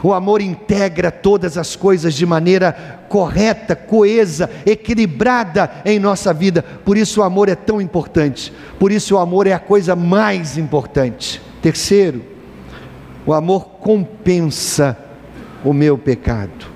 O 0.03 0.13
amor 0.13 0.41
integra 0.41 1.11
todas 1.11 1.59
as 1.59 1.75
coisas 1.75 2.15
de 2.15 2.25
maneira 2.25 3.01
correta, 3.09 3.75
coesa, 3.75 4.49
equilibrada 4.65 5.71
em 5.85 5.99
nossa 5.99 6.33
vida. 6.33 6.63
Por 6.63 6.97
isso 6.97 7.21
o 7.21 7.25
amor 7.25 7.49
é 7.49 7.57
tão 7.57 7.81
importante. 7.81 8.53
Por 8.79 8.93
isso 8.93 9.17
o 9.17 9.19
amor 9.19 9.47
é 9.47 9.53
a 9.53 9.59
coisa 9.59 9.97
mais 9.97 10.57
importante. 10.57 11.43
Terceiro, 11.61 12.23
o 13.27 13.35
amor 13.35 13.65
compensa 13.81 14.97
o 15.65 15.73
meu 15.73 15.99
pecado. 15.99 16.71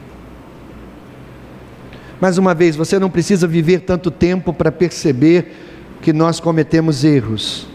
Mais 2.21 2.37
uma 2.37 2.55
vez, 2.55 2.75
você 2.75 2.99
não 2.99 3.11
precisa 3.11 3.47
viver 3.47 3.81
tanto 3.81 4.11
tempo 4.11 4.53
para 4.53 4.73
perceber 4.73 5.74
que 6.05 6.13
nós 6.13 6.39
cometemos 6.39 7.03
erros, 7.03 7.67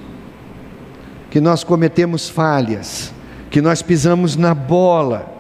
que 1.30 1.42
nós 1.42 1.66
cometemos 1.66 2.30
falhas 2.30 3.12
que 3.50 3.62
nós 3.62 3.82
pisamos 3.82 4.36
na 4.36 4.54
bola. 4.54 5.38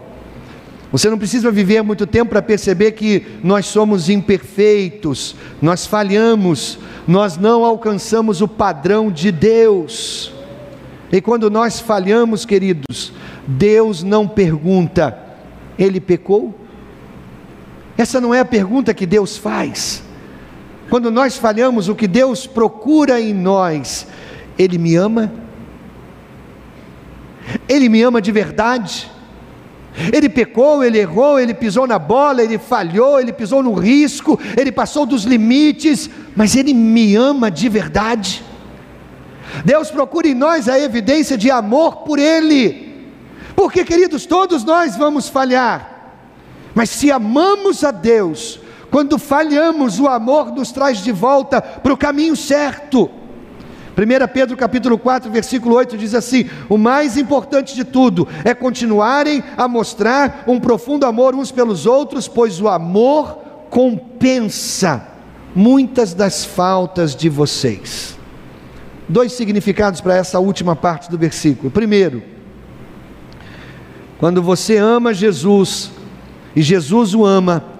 Você 0.91 1.09
não 1.09 1.17
precisa 1.17 1.51
viver 1.51 1.83
muito 1.83 2.07
tempo 2.07 2.31
para 2.31 2.41
perceber 2.41 2.93
que 2.93 3.23
nós 3.43 3.67
somos 3.67 4.09
imperfeitos, 4.09 5.35
nós 5.61 5.85
falhamos, 5.85 6.79
nós 7.07 7.37
não 7.37 7.63
alcançamos 7.63 8.41
o 8.41 8.47
padrão 8.47 9.11
de 9.11 9.31
Deus. 9.31 10.33
E 11.11 11.21
quando 11.21 11.49
nós 11.49 11.79
falhamos, 11.79 12.45
queridos, 12.45 13.13
Deus 13.47 14.01
não 14.03 14.27
pergunta, 14.27 15.17
ele 15.77 15.99
pecou? 15.99 16.55
Essa 17.95 18.19
não 18.19 18.33
é 18.33 18.39
a 18.39 18.45
pergunta 18.45 18.93
que 18.93 19.05
Deus 19.05 19.37
faz. 19.37 20.03
Quando 20.89 21.11
nós 21.11 21.37
falhamos, 21.37 21.87
o 21.87 21.95
que 21.95 22.07
Deus 22.07 22.47
procura 22.47 23.19
em 23.21 23.33
nós, 23.33 24.07
Ele 24.57 24.77
me 24.77 24.95
ama? 24.95 25.31
Ele 27.67 27.89
me 27.89 28.01
ama 28.01 28.21
de 28.21 28.31
verdade. 28.31 29.09
Ele 30.13 30.29
pecou, 30.29 30.83
ele 30.83 30.99
errou, 30.99 31.39
ele 31.39 31.53
pisou 31.53 31.85
na 31.85 31.99
bola, 31.99 32.41
ele 32.41 32.57
falhou, 32.57 33.19
ele 33.19 33.33
pisou 33.33 33.61
no 33.61 33.73
risco, 33.73 34.39
ele 34.55 34.71
passou 34.71 35.05
dos 35.05 35.23
limites, 35.23 36.09
mas 36.35 36.55
ele 36.55 36.73
me 36.73 37.15
ama 37.15 37.51
de 37.51 37.67
verdade. 37.67 38.43
Deus 39.65 39.89
procura 39.91 40.27
em 40.27 40.33
nós 40.33 40.69
a 40.69 40.79
evidência 40.79 41.37
de 41.37 41.49
amor 41.49 41.97
por 41.97 42.19
Ele, 42.19 43.09
porque, 43.55 43.83
queridos, 43.83 44.25
todos 44.25 44.63
nós 44.63 44.95
vamos 44.95 45.27
falhar, 45.27 46.13
mas 46.73 46.89
se 46.89 47.11
amamos 47.11 47.83
a 47.83 47.91
Deus, 47.91 48.59
quando 48.91 49.19
falhamos, 49.19 49.99
o 49.99 50.07
amor 50.07 50.51
nos 50.51 50.71
traz 50.71 50.99
de 50.99 51.11
volta 51.11 51.61
para 51.61 51.93
o 51.93 51.97
caminho 51.97 52.35
certo. 52.35 53.09
1 53.97 54.27
Pedro 54.33 54.55
capítulo 54.55 54.97
4, 54.97 55.29
versículo 55.29 55.75
8 55.75 55.97
diz 55.97 56.15
assim: 56.15 56.49
"O 56.69 56.77
mais 56.77 57.17
importante 57.17 57.75
de 57.75 57.83
tudo 57.83 58.27
é 58.45 58.53
continuarem 58.53 59.43
a 59.57 59.67
mostrar 59.67 60.45
um 60.47 60.59
profundo 60.59 61.05
amor 61.05 61.35
uns 61.35 61.51
pelos 61.51 61.85
outros, 61.85 62.27
pois 62.27 62.61
o 62.61 62.67
amor 62.67 63.39
compensa 63.69 65.05
muitas 65.53 66.13
das 66.13 66.45
faltas 66.45 67.15
de 67.15 67.27
vocês." 67.27 68.17
Dois 69.07 69.33
significados 69.33 70.01
para 70.01 70.15
essa 70.15 70.39
última 70.39 70.75
parte 70.75 71.09
do 71.11 71.17
versículo. 71.17 71.69
Primeiro, 71.69 72.23
quando 74.17 74.41
você 74.41 74.77
ama 74.77 75.13
Jesus 75.13 75.91
e 76.55 76.61
Jesus 76.61 77.13
o 77.13 77.25
ama, 77.25 77.78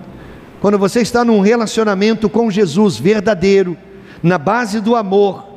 quando 0.61 0.77
você 0.77 1.01
está 1.01 1.23
num 1.23 1.39
relacionamento 1.39 2.29
com 2.29 2.51
Jesus 2.51 2.97
verdadeiro, 2.97 3.77
na 4.21 4.37
base 4.37 4.81
do 4.81 4.95
amor, 4.95 5.47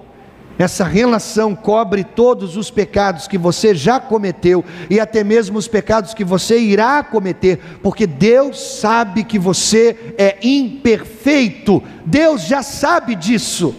essa 0.59 0.85
relação 0.85 1.55
cobre 1.55 2.05
todos 2.05 2.57
os 2.57 2.71
pecados 2.71 3.27
que 3.27 3.39
você 3.39 3.75
já 3.75 3.99
cometeu 3.99 4.65
e 4.89 5.01
até 5.01 5.25
mesmo 5.25 5.59
os 5.59 5.67
pecados 5.67 6.15
que 6.15 6.25
você 6.25 6.59
irá 6.59 7.03
cometer, 7.03 7.59
porque 7.83 8.07
Deus 8.07 8.79
sabe 8.79 9.25
que 9.25 9.39
você 9.39 10.15
é 10.19 10.37
imperfeito, 10.43 11.83
Deus 12.05 12.43
já 12.43 12.63
sabe 12.63 13.15
disso. 13.15 13.75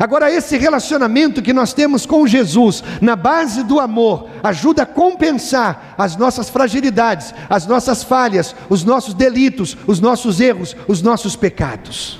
Agora, 0.00 0.32
esse 0.32 0.56
relacionamento 0.56 1.42
que 1.42 1.52
nós 1.52 1.74
temos 1.74 2.06
com 2.06 2.26
Jesus, 2.26 2.82
na 3.02 3.14
base 3.14 3.62
do 3.62 3.78
amor, 3.78 4.30
ajuda 4.42 4.84
a 4.84 4.86
compensar 4.86 5.94
as 5.98 6.16
nossas 6.16 6.48
fragilidades, 6.48 7.34
as 7.50 7.66
nossas 7.66 8.02
falhas, 8.02 8.56
os 8.70 8.82
nossos 8.82 9.12
delitos, 9.12 9.76
os 9.86 10.00
nossos 10.00 10.40
erros, 10.40 10.74
os 10.88 11.02
nossos 11.02 11.36
pecados. 11.36 12.18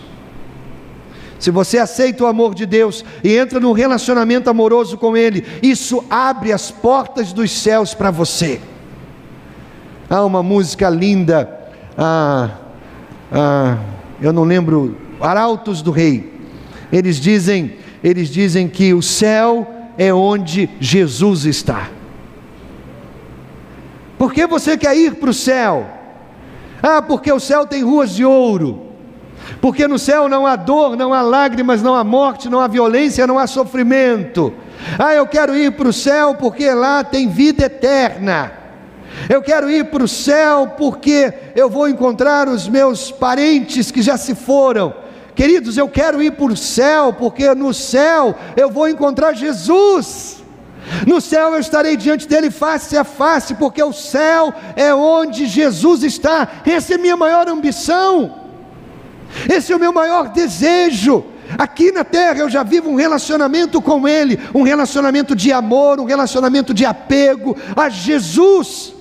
Se 1.38 1.50
você 1.50 1.78
aceita 1.78 2.22
o 2.22 2.26
amor 2.26 2.54
de 2.54 2.66
Deus 2.66 3.02
e 3.25 3.34
entra 3.34 3.58
num 3.58 3.72
relacionamento 3.72 4.50
amoroso 4.50 4.99
com 4.99 5.16
Ele, 5.16 5.42
isso 5.62 6.04
abre 6.10 6.52
as 6.52 6.70
portas 6.70 7.32
dos 7.32 7.50
céus 7.50 7.94
para 7.94 8.10
você. 8.10 8.60
Há 10.10 10.22
uma 10.22 10.42
música 10.42 10.90
linda, 10.90 11.72
ah, 11.96 12.50
ah, 13.32 13.78
eu 14.20 14.34
não 14.34 14.44
lembro, 14.44 14.99
Arautos 15.18 15.80
do 15.80 15.90
Rei. 15.90 16.39
Eles 16.92 17.20
dizem, 17.20 17.75
eles 18.02 18.28
dizem 18.28 18.68
que 18.68 18.92
o 18.92 19.02
céu 19.02 19.66
é 19.97 20.12
onde 20.12 20.68
Jesus 20.80 21.44
está. 21.44 21.88
Por 24.18 24.32
que 24.32 24.47
você 24.47 24.76
quer 24.76 24.97
ir 24.97 25.14
para 25.14 25.30
o 25.30 25.35
céu? 25.35 25.87
Ah, 26.82 27.00
porque 27.00 27.30
o 27.32 27.40
céu 27.40 27.66
tem 27.66 27.82
ruas 27.82 28.14
de 28.14 28.25
ouro 28.25 28.90
porque 29.61 29.87
no 29.87 29.99
céu 29.99 30.28
não 30.28 30.47
há 30.47 30.56
dor, 30.56 30.97
não 30.97 31.12
há 31.12 31.23
lágrimas, 31.23 31.82
não 31.82 31.94
há 31.94 32.04
morte, 32.04 32.49
não 32.49 32.61
há 32.61 32.66
violência, 32.66 33.26
não 33.26 33.38
há 33.38 33.47
sofrimento. 33.47 34.52
Ah, 34.99 35.14
eu 35.14 35.26
quero 35.26 35.56
ir 35.56 35.73
para 35.73 35.88
o 35.88 35.92
céu 35.92 36.35
porque 36.35 36.70
lá 36.73 37.04
tem 37.04 37.28
vida 37.28 37.64
eterna. 37.64 38.52
Eu 39.28 39.42
quero 39.42 39.70
ir 39.70 39.87
para 39.87 40.04
o 40.04 40.09
céu 40.09 40.75
porque 40.78 41.32
eu 41.54 41.68
vou 41.68 41.88
encontrar 41.88 42.49
os 42.49 42.68
meus 42.68 43.11
parentes 43.11 43.90
que 43.90 44.00
já 44.00 44.16
se 44.16 44.35
foram. 44.35 44.94
Queridos, 45.40 45.78
eu 45.78 45.88
quero 45.88 46.23
ir 46.23 46.32
para 46.32 46.52
o 46.52 46.54
céu 46.54 47.14
porque 47.14 47.54
no 47.54 47.73
céu 47.73 48.35
eu 48.54 48.68
vou 48.68 48.87
encontrar 48.87 49.32
Jesus. 49.32 50.44
No 51.06 51.18
céu 51.18 51.54
eu 51.54 51.61
estarei 51.61 51.97
diante 51.97 52.28
dele 52.28 52.50
face 52.50 52.94
a 52.94 53.04
face, 53.04 53.54
porque 53.54 53.82
o 53.82 53.90
céu 53.90 54.52
é 54.76 54.92
onde 54.92 55.47
Jesus 55.47 56.02
está. 56.02 56.47
Essa 56.66 56.92
é 56.92 56.97
a 56.97 56.99
minha 56.99 57.16
maior 57.16 57.49
ambição. 57.49 58.38
Esse 59.50 59.73
é 59.73 59.76
o 59.76 59.80
meu 59.80 59.94
maior 59.94 60.28
desejo. 60.28 61.25
Aqui 61.56 61.90
na 61.90 62.04
terra 62.04 62.40
eu 62.40 62.50
já 62.50 62.62
vivo 62.62 62.90
um 62.90 62.97
relacionamento 62.97 63.80
com 63.80 64.06
Ele, 64.06 64.38
um 64.54 64.61
relacionamento 64.62 65.35
de 65.35 65.50
amor, 65.54 65.99
um 66.00 66.04
relacionamento 66.04 66.75
de 66.75 66.85
apego 66.85 67.56
a 67.75 67.88
Jesus. 67.88 68.92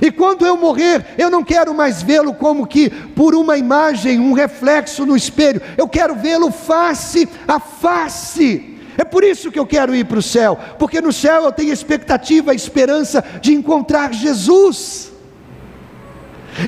E 0.00 0.10
quando 0.10 0.46
eu 0.46 0.56
morrer, 0.56 1.04
eu 1.18 1.28
não 1.30 1.44
quero 1.44 1.74
mais 1.74 2.02
vê-lo 2.02 2.32
como 2.32 2.66
que 2.66 2.88
por 2.88 3.34
uma 3.34 3.58
imagem, 3.58 4.18
um 4.18 4.32
reflexo 4.32 5.04
no 5.04 5.16
espelho, 5.16 5.60
eu 5.76 5.86
quero 5.86 6.14
vê-lo 6.14 6.50
face 6.50 7.28
a 7.46 7.60
face. 7.60 8.78
É 8.96 9.04
por 9.04 9.22
isso 9.22 9.50
que 9.50 9.58
eu 9.58 9.66
quero 9.66 9.94
ir 9.94 10.04
para 10.04 10.18
o 10.18 10.22
céu, 10.22 10.58
porque 10.78 11.00
no 11.00 11.12
céu 11.12 11.44
eu 11.44 11.52
tenho 11.52 11.72
expectativa, 11.72 12.54
esperança 12.54 13.24
de 13.40 13.52
encontrar 13.52 14.12
Jesus. 14.12 15.10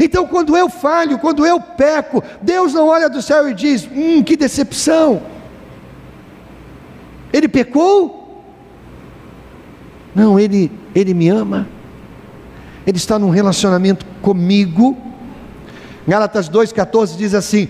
Então, 0.01 0.27
quando 0.27 0.57
eu 0.57 0.69
falho, 0.69 1.19
quando 1.19 1.45
eu 1.45 1.61
peco, 1.61 2.23
Deus 2.41 2.73
não 2.73 2.87
olha 2.87 3.09
do 3.09 3.21
céu 3.21 3.49
e 3.49 3.55
diz: 3.55 3.89
Hum, 3.93 4.23
que 4.23 4.37
decepção. 4.37 5.23
Ele 7.33 7.49
pecou? 7.49 8.45
Não, 10.15 10.39
ele, 10.39 10.71
ele 10.95 11.15
me 11.15 11.29
ama. 11.29 11.67
Ele 12.87 12.97
está 12.97 13.19
num 13.19 13.31
relacionamento 13.31 14.05
comigo. 14.21 14.97
Gálatas 16.07 16.49
2,14 16.49 17.17
diz 17.17 17.35
assim: 17.35 17.69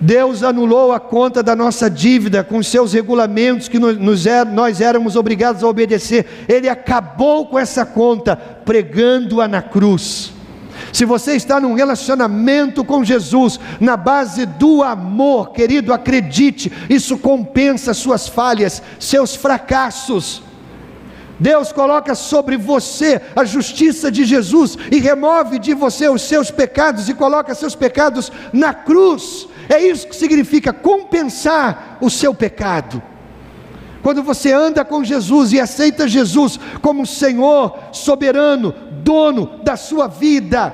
Deus 0.00 0.42
anulou 0.42 0.92
a 0.92 0.98
conta 0.98 1.44
da 1.44 1.54
nossa 1.54 1.88
dívida 1.88 2.42
com 2.42 2.60
seus 2.60 2.92
regulamentos 2.92 3.68
que 3.68 3.78
nos, 3.78 4.26
é, 4.26 4.44
nós 4.44 4.80
éramos 4.80 5.14
obrigados 5.14 5.62
a 5.62 5.68
obedecer. 5.68 6.26
Ele 6.48 6.68
acabou 6.68 7.46
com 7.46 7.56
essa 7.56 7.86
conta, 7.86 8.34
pregando-a 8.34 9.46
na 9.46 9.62
cruz. 9.62 10.32
Se 10.92 11.04
você 11.04 11.36
está 11.36 11.60
num 11.60 11.74
relacionamento 11.74 12.84
com 12.84 13.04
Jesus, 13.04 13.60
na 13.78 13.96
base 13.96 14.44
do 14.44 14.82
amor, 14.82 15.52
querido, 15.52 15.92
acredite, 15.92 16.72
isso 16.90 17.16
compensa 17.16 17.94
suas 17.94 18.26
falhas, 18.28 18.82
seus 18.98 19.36
fracassos. 19.36 20.42
Deus 21.42 21.72
coloca 21.72 22.14
sobre 22.14 22.56
você 22.56 23.20
a 23.34 23.44
justiça 23.44 24.12
de 24.12 24.24
Jesus 24.24 24.78
e 24.92 25.00
remove 25.00 25.58
de 25.58 25.74
você 25.74 26.08
os 26.08 26.22
seus 26.22 26.52
pecados 26.52 27.08
e 27.08 27.14
coloca 27.14 27.52
seus 27.52 27.74
pecados 27.74 28.30
na 28.52 28.72
cruz. 28.72 29.48
É 29.68 29.82
isso 29.82 30.06
que 30.06 30.14
significa 30.14 30.72
compensar 30.72 31.98
o 32.00 32.08
seu 32.08 32.32
pecado. 32.32 33.02
Quando 34.04 34.22
você 34.22 34.52
anda 34.52 34.84
com 34.84 35.02
Jesus 35.02 35.52
e 35.52 35.58
aceita 35.58 36.06
Jesus 36.06 36.60
como 36.80 37.04
Senhor 37.04 37.76
soberano, 37.90 38.72
dono 39.02 39.58
da 39.64 39.76
sua 39.76 40.06
vida, 40.06 40.72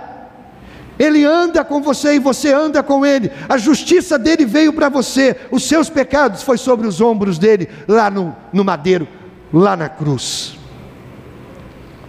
ele 0.99 1.25
anda 1.25 1.65
com 1.65 1.81
você 1.81 2.17
e 2.17 2.19
você 2.19 2.53
anda 2.53 2.83
com 2.83 3.07
ele. 3.07 3.33
A 3.49 3.57
justiça 3.57 4.19
dele 4.19 4.45
veio 4.45 4.75
para 4.75 4.91
você. 4.91 5.35
Os 5.51 5.63
seus 5.63 5.89
pecados 5.89 6.43
foi 6.43 6.59
sobre 6.59 6.87
os 6.87 7.01
ombros 7.01 7.39
dele, 7.39 7.71
lá 7.87 8.11
no, 8.11 8.37
no 8.53 8.63
madeiro, 8.63 9.09
lá 9.51 9.75
na 9.75 9.89
cruz. 9.89 10.58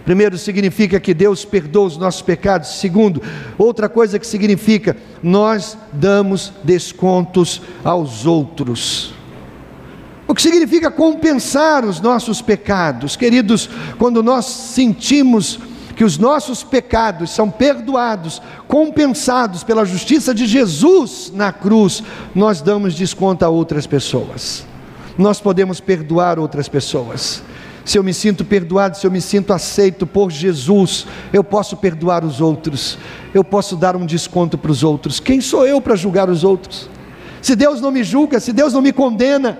Primeiro, 0.04 0.38
significa 0.38 0.98
que 0.98 1.14
Deus 1.14 1.44
perdoa 1.44 1.86
os 1.86 1.96
nossos 1.96 2.22
pecados. 2.22 2.80
Segundo, 2.80 3.22
outra 3.58 3.88
coisa 3.88 4.18
que 4.18 4.26
significa, 4.26 4.96
nós 5.22 5.76
damos 5.92 6.52
descontos 6.64 7.62
aos 7.84 8.26
outros. 8.26 9.14
O 10.26 10.34
que 10.34 10.42
significa 10.42 10.90
compensar 10.90 11.84
os 11.84 12.00
nossos 12.00 12.40
pecados, 12.40 13.16
queridos, 13.16 13.68
quando 13.98 14.22
nós 14.22 14.46
sentimos 14.46 15.58
que 15.96 16.04
os 16.04 16.16
nossos 16.16 16.62
pecados 16.62 17.30
são 17.30 17.50
perdoados, 17.50 18.40
compensados 18.66 19.62
pela 19.62 19.84
justiça 19.84 20.32
de 20.32 20.46
Jesus 20.46 21.30
na 21.34 21.52
cruz, 21.52 22.02
nós 22.34 22.62
damos 22.62 22.94
desconto 22.94 23.44
a 23.44 23.48
outras 23.48 23.86
pessoas. 23.86 24.64
Nós 25.18 25.40
podemos 25.40 25.78
perdoar 25.78 26.38
outras 26.38 26.68
pessoas. 26.68 27.42
Se 27.84 27.98
eu 27.98 28.02
me 28.02 28.12
sinto 28.12 28.44
perdoado, 28.44 28.96
se 28.96 29.06
eu 29.06 29.10
me 29.10 29.20
sinto 29.20 29.52
aceito 29.52 30.06
por 30.06 30.30
Jesus, 30.30 31.06
eu 31.32 31.42
posso 31.42 31.76
perdoar 31.76 32.24
os 32.24 32.40
outros, 32.40 32.98
eu 33.32 33.42
posso 33.42 33.76
dar 33.76 33.96
um 33.96 34.06
desconto 34.06 34.58
para 34.58 34.70
os 34.70 34.82
outros. 34.82 35.18
Quem 35.18 35.40
sou 35.40 35.66
eu 35.66 35.80
para 35.80 35.96
julgar 35.96 36.28
os 36.28 36.44
outros? 36.44 36.88
Se 37.40 37.56
Deus 37.56 37.80
não 37.80 37.90
me 37.90 38.04
julga, 38.04 38.38
se 38.38 38.52
Deus 38.52 38.72
não 38.72 38.82
me 38.82 38.92
condena, 38.92 39.58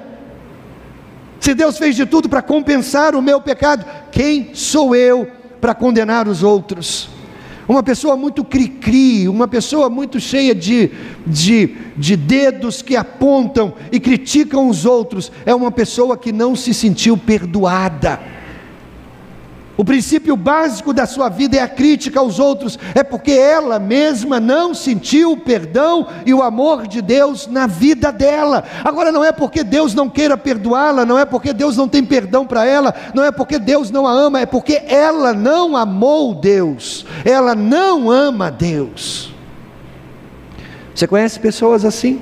se 1.40 1.54
Deus 1.54 1.78
fez 1.78 1.96
de 1.96 2.04
tudo 2.04 2.28
para 2.28 2.42
compensar 2.42 3.14
o 3.14 3.22
meu 3.22 3.40
pecado, 3.40 3.84
quem 4.12 4.54
sou 4.54 4.94
eu 4.94 5.26
para 5.60 5.74
condenar 5.74 6.28
os 6.28 6.42
outros. 6.42 7.08
Uma 7.70 7.84
pessoa 7.84 8.16
muito 8.16 8.42
cri-cri, 8.42 9.28
uma 9.28 9.46
pessoa 9.46 9.88
muito 9.88 10.18
cheia 10.18 10.52
de, 10.52 10.90
de, 11.24 11.76
de 11.96 12.16
dedos 12.16 12.82
que 12.82 12.96
apontam 12.96 13.74
e 13.92 14.00
criticam 14.00 14.68
os 14.68 14.84
outros, 14.84 15.30
é 15.46 15.54
uma 15.54 15.70
pessoa 15.70 16.16
que 16.16 16.32
não 16.32 16.56
se 16.56 16.74
sentiu 16.74 17.16
perdoada. 17.16 18.39
O 19.80 19.84
princípio 19.84 20.36
básico 20.36 20.92
da 20.92 21.06
sua 21.06 21.30
vida 21.30 21.56
é 21.56 21.62
a 21.62 21.66
crítica 21.66 22.20
aos 22.20 22.38
outros, 22.38 22.78
é 22.94 23.02
porque 23.02 23.30
ela 23.30 23.78
mesma 23.78 24.38
não 24.38 24.74
sentiu 24.74 25.32
o 25.32 25.36
perdão 25.38 26.06
e 26.26 26.34
o 26.34 26.42
amor 26.42 26.86
de 26.86 27.00
Deus 27.00 27.46
na 27.46 27.66
vida 27.66 28.12
dela. 28.12 28.62
Agora, 28.84 29.10
não 29.10 29.24
é 29.24 29.32
porque 29.32 29.64
Deus 29.64 29.94
não 29.94 30.06
queira 30.06 30.36
perdoá-la, 30.36 31.06
não 31.06 31.18
é 31.18 31.24
porque 31.24 31.54
Deus 31.54 31.78
não 31.78 31.88
tem 31.88 32.04
perdão 32.04 32.46
para 32.46 32.66
ela, 32.66 32.94
não 33.14 33.24
é 33.24 33.32
porque 33.32 33.58
Deus 33.58 33.90
não 33.90 34.06
a 34.06 34.12
ama, 34.12 34.40
é 34.40 34.44
porque 34.44 34.82
ela 34.86 35.32
não 35.32 35.74
amou 35.74 36.34
Deus, 36.34 37.06
ela 37.24 37.54
não 37.54 38.10
ama 38.10 38.50
Deus. 38.50 39.32
Você 40.94 41.06
conhece 41.06 41.40
pessoas 41.40 41.86
assim? 41.86 42.20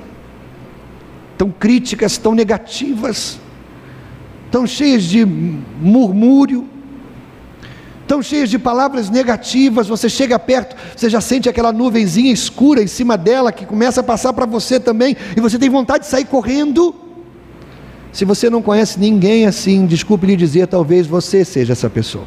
Tão 1.37 1.51
críticas, 1.51 2.17
tão 2.17 2.33
negativas, 2.33 3.37
tão 4.49 4.65
cheias 4.65 5.03
de 5.03 5.25
murmúrio 5.25 6.78
tão 8.09 8.23
cheias 8.23 8.49
de 8.49 8.57
palavras 8.57 9.07
negativas, 9.07 9.87
você 9.87 10.09
chega 10.09 10.39
perto, 10.39 10.75
você 10.95 11.07
já 11.07 11.21
sente 11.21 11.47
aquela 11.47 11.71
nuvenzinha 11.71 12.33
escura 12.33 12.81
em 12.81 12.87
cima 12.87 13.15
dela 13.15 13.51
que 13.51 13.67
começa 13.67 14.01
a 14.01 14.03
passar 14.03 14.33
para 14.33 14.47
você 14.47 14.79
também, 14.79 15.15
e 15.37 15.39
você 15.39 15.59
tem 15.59 15.69
vontade 15.69 16.05
de 16.05 16.09
sair 16.09 16.25
correndo. 16.25 16.95
Se 18.11 18.25
você 18.25 18.49
não 18.49 18.63
conhece 18.63 18.99
ninguém 18.99 19.45
assim, 19.45 19.85
desculpe 19.85 20.25
lhe 20.25 20.35
dizer, 20.35 20.65
talvez 20.65 21.05
você 21.05 21.45
seja 21.45 21.73
essa 21.73 21.87
pessoa. 21.87 22.25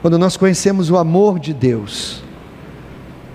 Quando 0.00 0.16
nós 0.20 0.36
conhecemos 0.36 0.90
o 0.90 0.96
amor 0.96 1.40
de 1.40 1.52
Deus, 1.52 2.22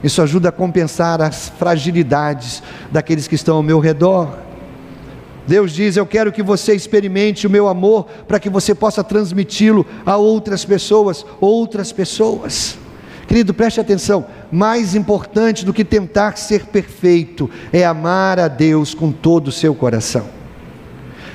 isso 0.01 0.21
ajuda 0.21 0.47
a 0.47 0.51
compensar 0.53 1.21
as 1.21 1.49
fragilidades 1.49 2.63
daqueles 2.89 3.27
que 3.27 3.35
estão 3.35 3.57
ao 3.57 3.63
meu 3.63 3.79
redor. 3.79 4.37
Deus 5.47 5.71
diz: 5.73 5.97
Eu 5.97 6.05
quero 6.05 6.31
que 6.31 6.43
você 6.43 6.73
experimente 6.73 7.45
o 7.45 7.49
meu 7.49 7.67
amor 7.67 8.05
para 8.27 8.39
que 8.39 8.49
você 8.49 8.73
possa 8.73 9.03
transmiti-lo 9.03 9.85
a 10.05 10.17
outras 10.17 10.63
pessoas, 10.63 11.25
outras 11.39 11.91
pessoas. 11.91 12.77
Querido, 13.27 13.53
preste 13.53 13.79
atenção: 13.79 14.25
mais 14.51 14.95
importante 14.95 15.65
do 15.65 15.73
que 15.73 15.83
tentar 15.83 16.37
ser 16.37 16.67
perfeito 16.67 17.49
é 17.71 17.85
amar 17.85 18.39
a 18.39 18.47
Deus 18.47 18.93
com 18.93 19.11
todo 19.11 19.47
o 19.47 19.51
seu 19.51 19.73
coração. 19.73 20.27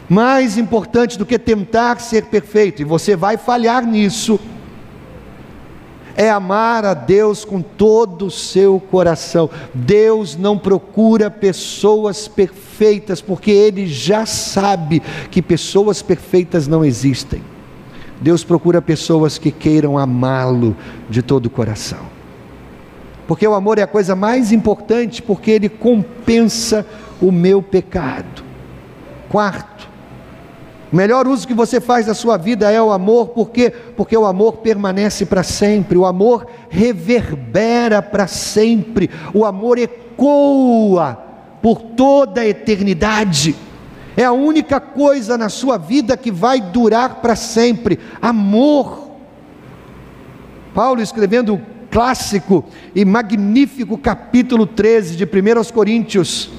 Mais 0.09 0.57
importante 0.57 1.19
do 1.19 1.27
que 1.27 1.39
tentar 1.39 2.01
ser 2.01 2.27
perfeito, 2.27 2.81
e 2.81 2.85
você 2.85 3.15
vai 3.15 3.37
falhar 3.37 3.85
nisso, 3.85 4.41
é 6.17 6.31
amar 6.31 6.85
a 6.85 6.95
Deus 6.95 7.45
com 7.45 7.61
todo 7.61 8.27
o 8.27 8.31
seu 8.31 8.81
coração. 8.81 9.51
Deus 9.75 10.35
não 10.35 10.57
procura 10.57 11.31
pessoas 11.31 12.27
perfeitas, 12.27 12.68
porque 13.25 13.51
Ele 13.51 13.87
já 13.87 14.27
sabe 14.27 15.03
que 15.31 15.43
pessoas 15.43 16.03
perfeitas 16.03 16.67
não 16.67 16.85
existem. 16.85 17.43
Deus 18.21 18.43
procura 18.43 18.83
pessoas 18.83 19.39
que 19.39 19.51
queiram 19.51 19.97
amá-lo 19.97 20.77
de 21.09 21.23
todo 21.23 21.47
o 21.47 21.51
coração. 21.51 22.19
Porque 23.27 23.47
o 23.47 23.55
amor 23.55 23.79
é 23.79 23.83
a 23.83 23.87
coisa 23.87 24.17
mais 24.17 24.53
importante, 24.53 25.23
porque 25.23 25.51
ele 25.51 25.69
compensa 25.69 26.87
o 27.21 27.31
meu 27.31 27.63
pecado. 27.63 28.43
Quarto, 29.29 29.89
o 30.91 30.97
melhor 30.97 31.29
uso 31.29 31.47
que 31.47 31.53
você 31.53 31.81
faz 31.81 32.07
da 32.07 32.15
sua 32.15 32.39
vida 32.39 32.73
é 32.73 32.81
o 32.81 32.91
amor, 32.91 33.29
por 33.29 33.51
quê? 33.51 33.71
Porque 33.71 34.17
o 34.17 34.25
amor 34.25 34.59
permanece 34.59 35.27
para 35.27 35.43
sempre, 35.43 35.99
o 35.99 36.07
amor 36.07 36.47
reverbera 36.71 38.01
para 38.01 38.27
sempre, 38.27 39.11
o 39.35 39.45
amor 39.45 39.79
ecoa 39.79 41.28
por 41.69 41.83
toda 41.83 42.41
a 42.41 42.49
eternidade. 42.49 43.55
É 44.17 44.25
a 44.25 44.33
única 44.33 44.81
coisa 44.81 45.37
na 45.37 45.51
sua 45.51 45.77
vida 45.77 46.17
que 46.17 46.33
vai 46.33 46.63
durar 46.63 47.17
para 47.17 47.37
sempre: 47.37 47.99
amor. 48.23 49.11
Paulo 50.75 51.03
escrevendo 51.03 51.57
o 51.57 51.61
clássico 51.91 52.65
e 52.95 53.05
magnífico 53.05 53.99
capítulo 53.99 54.67
13 54.67 55.15
de 55.15 55.25
1 55.25 55.71
Coríntios 55.75 56.51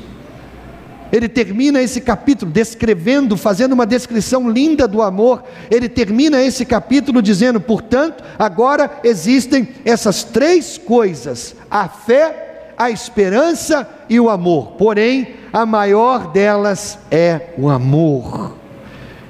ele 1.12 1.28
termina 1.28 1.82
esse 1.82 2.02
capítulo 2.02 2.52
descrevendo, 2.52 3.36
fazendo 3.36 3.74
uma 3.74 3.86
descrição 3.86 4.50
linda 4.50 4.88
do 4.88 5.02
amor. 5.02 5.44
Ele 5.70 5.90
termina 5.90 6.42
esse 6.42 6.66
capítulo 6.66 7.22
dizendo: 7.22 7.60
portanto, 7.60 8.24
agora 8.38 9.00
existem 9.04 9.70
essas 9.84 10.24
três 10.24 10.78
coisas: 10.78 11.56
a 11.70 11.88
fé, 11.88 12.49
a 12.80 12.90
esperança 12.90 13.86
e 14.10 14.18
o 14.22 14.30
amor. 14.30 14.72
Porém, 14.78 15.36
a 15.52 15.66
maior 15.66 16.32
delas 16.32 16.98
é 17.12 17.50
o 17.58 17.70
amor. 17.70 18.56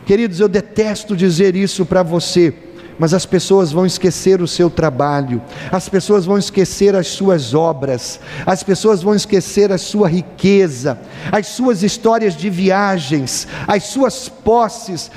Queridos, 0.05 0.39
eu 0.39 0.47
detesto 0.47 1.17
dizer 1.17 1.55
isso 1.55 1.83
para 1.83 2.03
você 2.03 2.53
mas 2.99 3.13
as 3.13 3.25
pessoas 3.25 3.71
vão 3.71 3.85
esquecer 3.85 4.41
o 4.41 4.47
seu 4.47 4.69
trabalho, 4.69 5.41
as 5.71 5.87
pessoas 5.87 6.25
vão 6.25 6.37
esquecer 6.37 6.93
as 6.97 7.07
suas 7.07 7.53
obras, 7.53 8.19
as 8.45 8.61
pessoas 8.61 9.01
vão 9.01 9.15
esquecer 9.15 9.71
a 9.71 9.77
sua 9.77 10.09
riqueza, 10.09 10.99
as 11.31 11.47
suas 11.47 11.81
histórias 11.81 12.35
de 12.35 12.49
viagens, 12.49 13.47
as 13.65 13.85
suas 13.85 14.27
posses, 14.27 15.09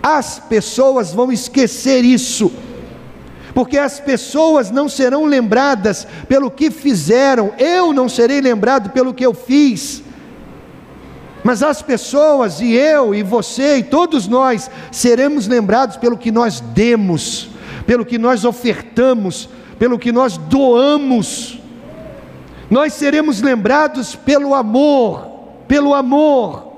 as 0.00 0.38
pessoas 0.38 1.12
vão 1.12 1.32
esquecer 1.32 2.04
isso, 2.04 2.52
porque 3.54 3.78
as 3.78 4.00
pessoas 4.00 4.70
não 4.70 4.88
serão 4.88 5.24
lembradas 5.24 6.06
pelo 6.28 6.50
que 6.50 6.70
fizeram, 6.70 7.52
eu 7.56 7.92
não 7.92 8.08
serei 8.08 8.40
lembrado 8.40 8.90
pelo 8.90 9.14
que 9.14 9.24
eu 9.24 9.32
fiz. 9.32 10.02
Mas 11.44 11.62
as 11.62 11.80
pessoas, 11.80 12.60
e 12.60 12.72
eu, 12.72 13.14
e 13.14 13.22
você, 13.22 13.76
e 13.76 13.82
todos 13.84 14.26
nós, 14.26 14.68
seremos 14.90 15.46
lembrados 15.46 15.96
pelo 15.96 16.18
que 16.18 16.32
nós 16.32 16.58
demos, 16.58 17.50
pelo 17.86 18.04
que 18.04 18.18
nós 18.18 18.44
ofertamos, 18.44 19.48
pelo 19.78 19.98
que 19.98 20.10
nós 20.10 20.36
doamos. 20.36 21.60
Nós 22.68 22.94
seremos 22.94 23.40
lembrados 23.40 24.16
pelo 24.16 24.54
amor, 24.54 25.28
pelo 25.68 25.94
amor. 25.94 26.73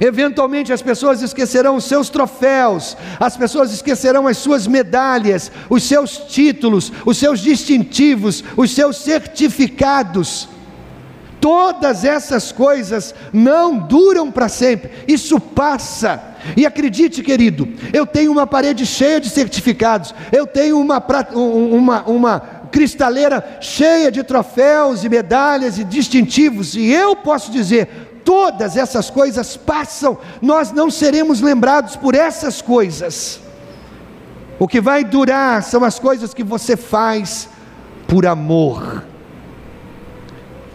Eventualmente 0.00 0.72
as 0.72 0.80
pessoas 0.80 1.20
esquecerão 1.20 1.76
os 1.76 1.84
seus 1.84 2.08
troféus, 2.08 2.96
as 3.18 3.36
pessoas 3.36 3.70
esquecerão 3.70 4.26
as 4.26 4.38
suas 4.38 4.66
medalhas, 4.66 5.52
os 5.68 5.82
seus 5.82 6.16
títulos, 6.16 6.90
os 7.04 7.18
seus 7.18 7.40
distintivos, 7.40 8.42
os 8.56 8.70
seus 8.70 8.96
certificados. 8.96 10.48
Todas 11.38 12.04
essas 12.04 12.50
coisas 12.50 13.14
não 13.32 13.76
duram 13.76 14.30
para 14.30 14.48
sempre, 14.48 14.90
isso 15.06 15.38
passa. 15.38 16.22
E 16.56 16.64
acredite, 16.64 17.22
querido, 17.22 17.68
eu 17.92 18.06
tenho 18.06 18.32
uma 18.32 18.46
parede 18.46 18.86
cheia 18.86 19.20
de 19.20 19.28
certificados, 19.28 20.14
eu 20.32 20.46
tenho 20.46 20.80
uma, 20.80 21.02
uma, 21.34 22.02
uma 22.04 22.40
cristaleira 22.70 23.58
cheia 23.60 24.10
de 24.10 24.22
troféus 24.22 25.04
e 25.04 25.08
medalhas 25.08 25.78
e 25.78 25.84
distintivos, 25.84 26.74
e 26.74 26.90
eu 26.90 27.16
posso 27.16 27.50
dizer: 27.50 28.09
todas 28.24 28.76
essas 28.76 29.10
coisas 29.10 29.56
passam, 29.56 30.18
nós 30.40 30.72
não 30.72 30.90
seremos 30.90 31.40
lembrados 31.40 31.96
por 31.96 32.14
essas 32.14 32.62
coisas. 32.62 33.40
O 34.58 34.68
que 34.68 34.80
vai 34.80 35.04
durar 35.04 35.62
são 35.62 35.84
as 35.84 35.98
coisas 35.98 36.34
que 36.34 36.44
você 36.44 36.76
faz 36.76 37.48
por 38.06 38.26
amor. 38.26 39.04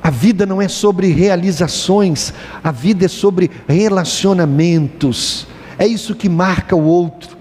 A 0.01 0.10
vida 0.10 0.45
não 0.45 0.62
é 0.62 0.67
sobre 0.67 1.08
realizações, 1.08 2.34
a 2.63 2.71
vida 2.71 3.05
é 3.05 3.08
sobre 3.08 3.49
relacionamentos. 3.67 5.47
É 5.77 5.88
isso 5.88 6.15
que 6.15 6.29
marca 6.29 6.75
o 6.75 6.84
outro, 6.84 7.36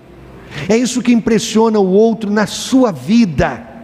é 0.69 0.77
isso 0.77 1.03
que 1.03 1.13
impressiona 1.13 1.79
o 1.79 1.91
outro 1.91 2.31
na 2.31 2.47
sua 2.47 2.91
vida. 2.91 3.75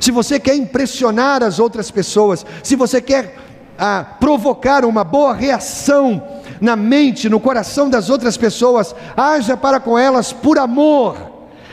Se 0.00 0.10
você 0.10 0.40
quer 0.40 0.56
impressionar 0.56 1.42
as 1.44 1.60
outras 1.60 1.88
pessoas, 1.88 2.44
se 2.62 2.74
você 2.74 3.00
quer 3.00 3.36
a 3.78 4.04
provocar 4.04 4.84
uma 4.84 5.04
boa 5.04 5.34
reação 5.34 6.22
na 6.60 6.76
mente, 6.76 7.28
no 7.28 7.40
coração 7.40 7.90
das 7.90 8.08
outras 8.08 8.36
pessoas, 8.36 8.94
haja 9.16 9.56
para 9.56 9.80
com 9.80 9.98
elas 9.98 10.32
por 10.32 10.58
amor. 10.58 11.16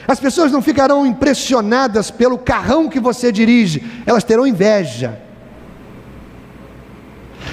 As 0.07 0.19
pessoas 0.19 0.51
não 0.51 0.61
ficarão 0.61 1.05
impressionadas 1.05 2.09
pelo 2.09 2.37
carrão 2.37 2.89
que 2.89 2.99
você 2.99 3.31
dirige, 3.31 3.83
elas 4.05 4.23
terão 4.23 4.47
inveja. 4.47 5.19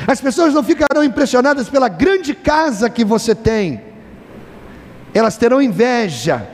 As 0.06 0.20
pessoas 0.20 0.54
não 0.54 0.62
ficarão 0.62 1.04
impressionadas 1.04 1.68
pela 1.68 1.88
grande 1.88 2.34
casa 2.34 2.88
que 2.88 3.04
você 3.04 3.34
tem, 3.34 3.82
elas 5.12 5.36
terão 5.36 5.60
inveja, 5.60 6.46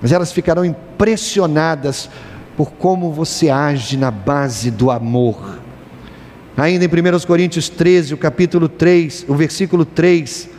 mas 0.00 0.12
elas 0.12 0.32
ficarão 0.32 0.64
impressionadas 0.64 2.08
por 2.56 2.72
como 2.72 3.12
você 3.12 3.48
age 3.48 3.96
na 3.96 4.10
base 4.10 4.70
do 4.70 4.90
amor. 4.90 5.61
Ainda 6.56 6.84
em 6.84 6.88
1 6.88 7.26
Coríntios 7.26 7.68
13, 7.68 8.12
o 8.14 8.18
capítulo 8.18 8.68
3, 8.68 9.24
o 9.26 9.34
versículo 9.34 9.84
3, 9.84 10.50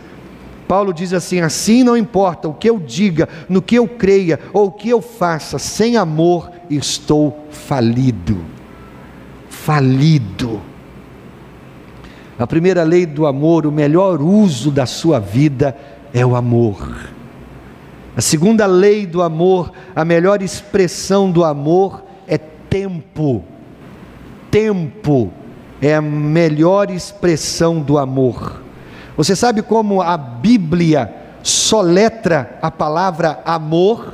Paulo 0.68 0.92
diz 0.92 1.14
assim: 1.14 1.40
Assim 1.40 1.84
não 1.84 1.96
importa 1.96 2.48
o 2.48 2.54
que 2.54 2.70
eu 2.70 2.80
diga, 2.80 3.30
no 3.48 3.62
que 3.62 3.76
eu 3.76 3.88
creia 3.88 4.40
ou 4.52 4.68
o 4.68 4.72
que 4.72 4.90
eu 4.90 5.02
faça, 5.02 5.60
sem 5.60 5.96
amor 5.96 6.50
estou 6.70 7.46
falido. 7.52 8.44
Falido. 9.50 10.62
A 12.40 12.48
primeira 12.48 12.84
lei 12.84 13.06
do 13.06 13.28
amor, 13.28 13.68
o 13.68 13.72
melhor 13.72 14.20
uso 14.20 14.72
da 14.72 14.88
sua 14.88 15.20
vida 15.20 15.78
é 16.12 16.26
o 16.26 16.36
amor. 16.36 17.12
A 18.18 18.22
segunda 18.22 18.66
lei 18.66 19.06
do 19.06 19.22
amor, 19.22 19.72
a 19.96 20.04
melhor 20.04 20.42
expressão 20.42 21.30
do 21.30 21.44
amor 21.44 22.04
é 22.28 22.40
tempo. 22.40 23.44
Tempo 24.50 25.32
é 25.84 25.96
a 25.96 26.02
melhor 26.02 26.90
expressão 26.90 27.82
do 27.82 27.98
amor. 27.98 28.64
Você 29.18 29.36
sabe 29.36 29.62
como 29.62 30.02
a 30.02 30.16
Bíblia 30.16 31.14
soletra 31.44 32.58
a 32.62 32.72
palavra 32.72 33.42
amor? 33.44 34.14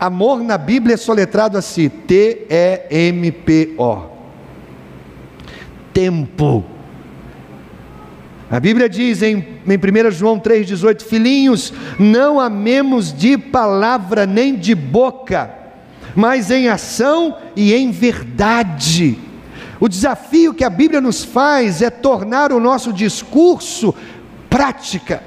Amor 0.00 0.42
na 0.42 0.58
Bíblia 0.58 0.94
é 0.94 0.96
soletrado 0.96 1.56
assim: 1.56 1.88
T-E-M-P-O. 1.88 2.54
Tempo. 5.92 6.64
A 8.50 8.58
Bíblia 8.58 8.88
diz 8.88 9.22
em, 9.22 9.36
em 9.36 10.08
1 10.08 10.10
João 10.10 10.40
3,18: 10.40 11.02
Filhinhos, 11.02 11.72
não 12.00 12.40
amemos 12.40 13.16
de 13.16 13.38
palavra 13.38 14.26
nem 14.26 14.56
de 14.56 14.74
boca, 14.74 15.54
mas 16.16 16.50
em 16.50 16.68
ação 16.68 17.36
e 17.54 17.72
em 17.72 17.92
verdade. 17.92 19.33
O 19.80 19.88
desafio 19.88 20.54
que 20.54 20.64
a 20.64 20.70
Bíblia 20.70 21.00
nos 21.00 21.24
faz 21.24 21.82
é 21.82 21.90
tornar 21.90 22.52
o 22.52 22.60
nosso 22.60 22.92
discurso 22.92 23.94
prática. 24.48 25.22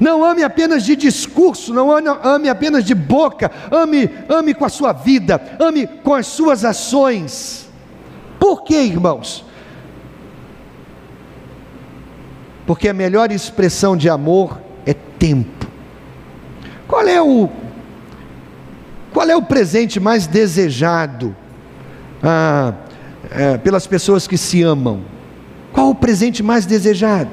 Não 0.00 0.24
ame 0.24 0.42
apenas 0.42 0.84
de 0.84 0.96
discurso, 0.96 1.72
não 1.72 1.90
ame 1.90 2.48
apenas 2.48 2.84
de 2.84 2.94
boca, 2.94 3.50
ame, 3.70 4.10
ame 4.28 4.52
com 4.52 4.64
a 4.64 4.68
sua 4.68 4.92
vida, 4.92 5.40
ame 5.60 5.86
com 5.86 6.14
as 6.14 6.26
suas 6.26 6.64
ações. 6.64 7.70
Por 8.38 8.64
quê, 8.64 8.82
irmãos? 8.82 9.44
Porque 12.66 12.88
a 12.88 12.94
melhor 12.94 13.30
expressão 13.30 13.96
de 13.96 14.08
amor 14.08 14.60
é 14.84 14.94
tempo. 14.94 15.66
Qual 16.88 17.06
é 17.06 17.22
o 17.22 17.48
qual 19.12 19.30
é 19.30 19.36
o 19.36 19.42
presente 19.42 20.00
mais 20.00 20.26
desejado? 20.26 21.36
Ah, 22.20 22.74
é, 23.34 23.58
pelas 23.58 23.86
pessoas 23.86 24.26
que 24.26 24.38
se 24.38 24.62
amam? 24.62 25.00
Qual 25.72 25.90
o 25.90 25.94
presente 25.94 26.42
mais 26.42 26.64
desejado? 26.64 27.30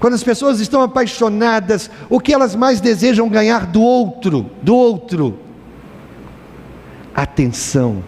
Quando 0.00 0.14
as 0.14 0.24
pessoas 0.24 0.60
estão 0.60 0.82
apaixonadas, 0.82 1.90
o 2.08 2.18
que 2.18 2.32
elas 2.32 2.56
mais 2.56 2.80
desejam 2.80 3.28
ganhar 3.28 3.66
do 3.66 3.80
outro? 3.80 4.50
Do 4.62 4.74
outro? 4.74 5.38
Atenção. 7.14 8.02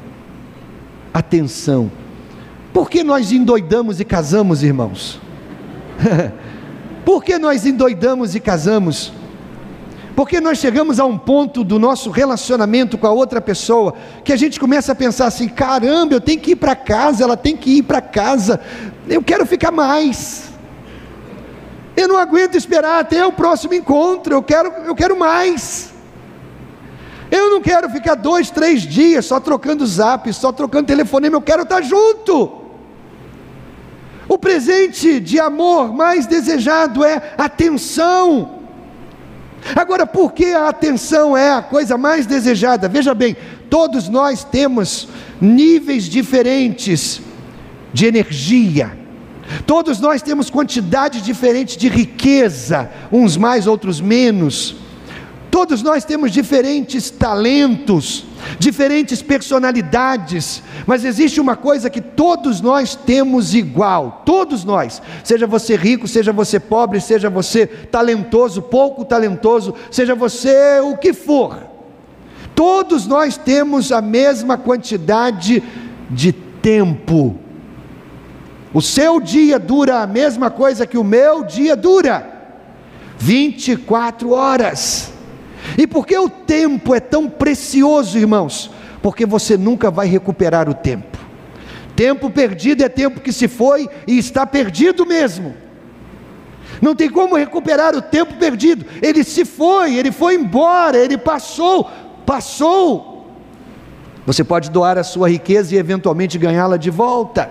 Atenção. 1.13 1.91
Por 2.73 2.91
que 2.91 3.05
nós 3.05 3.31
endoidamos 3.31 4.01
e 4.01 4.05
casamos, 4.05 4.63
irmãos? 4.63 5.21
Por 7.05 7.23
que 7.23 7.39
nós 7.39 7.67
endoidamos 7.67 8.35
e 8.35 8.41
casamos? 8.41 9.13
Porque 10.15 10.41
nós 10.41 10.59
chegamos 10.59 11.01
a 11.01 11.05
um 11.05 11.17
ponto 11.17 11.65
do 11.65 11.79
nosso 11.79 12.11
relacionamento 12.11 12.99
com 12.99 13.07
a 13.07 13.13
outra 13.13 13.41
pessoa 13.41 13.95
que 14.25 14.33
a 14.33 14.37
gente 14.37 14.61
começa 14.61 14.93
a 14.93 14.95
pensar 14.95 15.27
assim: 15.27 15.49
caramba, 15.49 16.15
eu 16.15 16.21
tenho 16.21 16.41
que 16.41 16.53
ir 16.53 16.57
para 16.57 16.77
casa, 16.77 17.25
ela 17.25 17.37
tem 17.37 17.57
que 17.57 17.79
ir 17.79 17.83
para 17.83 18.01
casa, 18.01 18.61
eu 19.09 19.23
quero 19.23 19.47
ficar 19.47 19.71
mais. 19.71 20.51
Eu 21.97 22.09
não 22.09 22.17
aguento 22.17 22.57
esperar 22.57 23.01
até 23.01 23.25
o 23.25 23.33
próximo 23.33 23.75
encontro, 23.75 24.35
eu 24.35 24.43
quero, 24.43 24.73
eu 24.87 24.95
quero 24.95 25.19
mais. 25.19 25.93
Eu 27.31 27.51
não 27.51 27.63
quero 27.63 27.89
ficar 27.89 28.15
dois, 28.15 28.51
três 28.51 28.83
dias 28.83 29.25
só 29.25 29.41
trocando 29.41 29.87
zap, 29.87 30.31
só 30.33 30.53
trocando 30.53 30.87
telefonema, 30.87 31.37
eu 31.37 31.43
quero 31.43 31.63
estar 31.63 31.81
junto. 31.81 32.61
O 34.29 34.39
presente 34.39 35.19
de 35.19 35.41
amor 35.41 35.93
mais 35.93 36.27
desejado 36.27 37.03
é 37.05 37.35
atenção. 37.39 38.62
Agora, 39.77 40.07
por 40.07 40.33
que 40.33 40.47
a 40.47 40.69
atenção 40.69 41.37
é 41.37 41.53
a 41.53 41.63
coisa 41.63 41.97
mais 41.97 42.27
desejada? 42.27 42.89
Veja 42.89 43.15
bem, 43.15 43.37
todos 43.71 44.09
nós 44.09 44.45
temos 44.45 45.09
níveis 45.41 46.05
diferentes 46.05 47.21
de 47.93 48.07
energia, 48.07 48.97
todos 49.67 50.01
nós 50.01 50.23
temos 50.23 50.51
quantidade 50.51 51.21
diferente 51.21 51.79
de 51.79 51.89
riqueza, 51.89 52.91
uns 53.11 53.37
mais, 53.37 53.67
outros 53.67 54.01
menos. 54.01 54.77
Todos 55.51 55.83
nós 55.83 56.05
temos 56.05 56.33
diferentes 56.33 57.11
talentos, 57.11 58.25
diferentes 58.59 59.23
personalidades, 59.23 60.63
mas 60.87 61.05
existe 61.05 61.41
uma 61.41 61.57
coisa 61.57 61.91
que 61.91 62.01
todos 62.01 62.61
nós 62.61 62.95
temos 62.95 63.55
igual, 63.55 64.23
todos 64.25 64.65
nós, 64.65 65.03
seja 65.25 65.47
você 65.47 65.77
rico, 65.77 66.09
seja 66.09 66.33
você 66.33 66.59
pobre, 66.59 67.01
seja 67.01 67.31
você 67.31 67.67
talentoso, 67.67 68.63
pouco 68.63 69.05
talentoso, 69.05 69.75
seja 69.91 70.15
você 70.15 70.81
o 70.81 70.97
que 70.97 71.13
for, 71.13 71.59
todos 72.55 73.07
nós 73.07 73.37
temos 73.37 73.93
a 73.93 74.01
mesma 74.01 74.57
quantidade 74.57 75.63
de 76.11 76.33
tempo. 76.33 77.39
O 78.75 78.81
seu 78.81 79.21
dia 79.21 79.59
dura 79.59 80.01
a 80.01 80.07
mesma 80.07 80.51
coisa 80.51 80.87
que 80.87 80.97
o 80.97 81.05
meu 81.05 81.45
dia 81.45 81.77
dura 81.77 82.27
24 83.19 84.31
horas. 84.31 85.12
E 85.77 85.87
por 85.87 86.07
que 86.07 86.17
o 86.17 86.29
tempo 86.29 86.95
é 86.95 87.01
tão 87.01 87.29
precioso, 87.29 88.19
irmãos? 88.19 88.71
Porque 89.03 89.27
você 89.27 89.57
nunca 89.57 89.91
vai 89.91 90.07
recuperar 90.07 90.69
o 90.69 90.75
tempo. 90.75 91.19
Tempo 91.95 92.31
perdido 92.31 92.83
é 92.83 92.89
tempo 92.89 93.21
que 93.21 93.33
se 93.33 93.49
foi 93.49 93.89
e 94.07 94.19
está 94.19 94.47
perdido 94.47 95.05
mesmo. 95.05 95.55
Não 96.81 96.95
tem 96.95 97.09
como 97.09 97.37
recuperar 97.37 97.95
o 97.95 98.03
tempo 98.03 98.35
perdido. 98.35 98.85
Ele 99.01 99.23
se 99.23 99.45
foi, 99.45 99.95
ele 99.97 100.11
foi 100.11 100.35
embora, 100.35 100.99
ele 100.99 101.17
passou, 101.19 101.89
passou. 102.27 103.31
Você 104.27 104.43
pode 104.43 104.71
doar 104.71 104.99
a 104.99 105.05
sua 105.05 105.29
riqueza 105.29 105.75
e 105.75 105.79
eventualmente 105.79 106.39
ganhá-la 106.39 106.77
de 106.77 106.91
volta, 106.91 107.51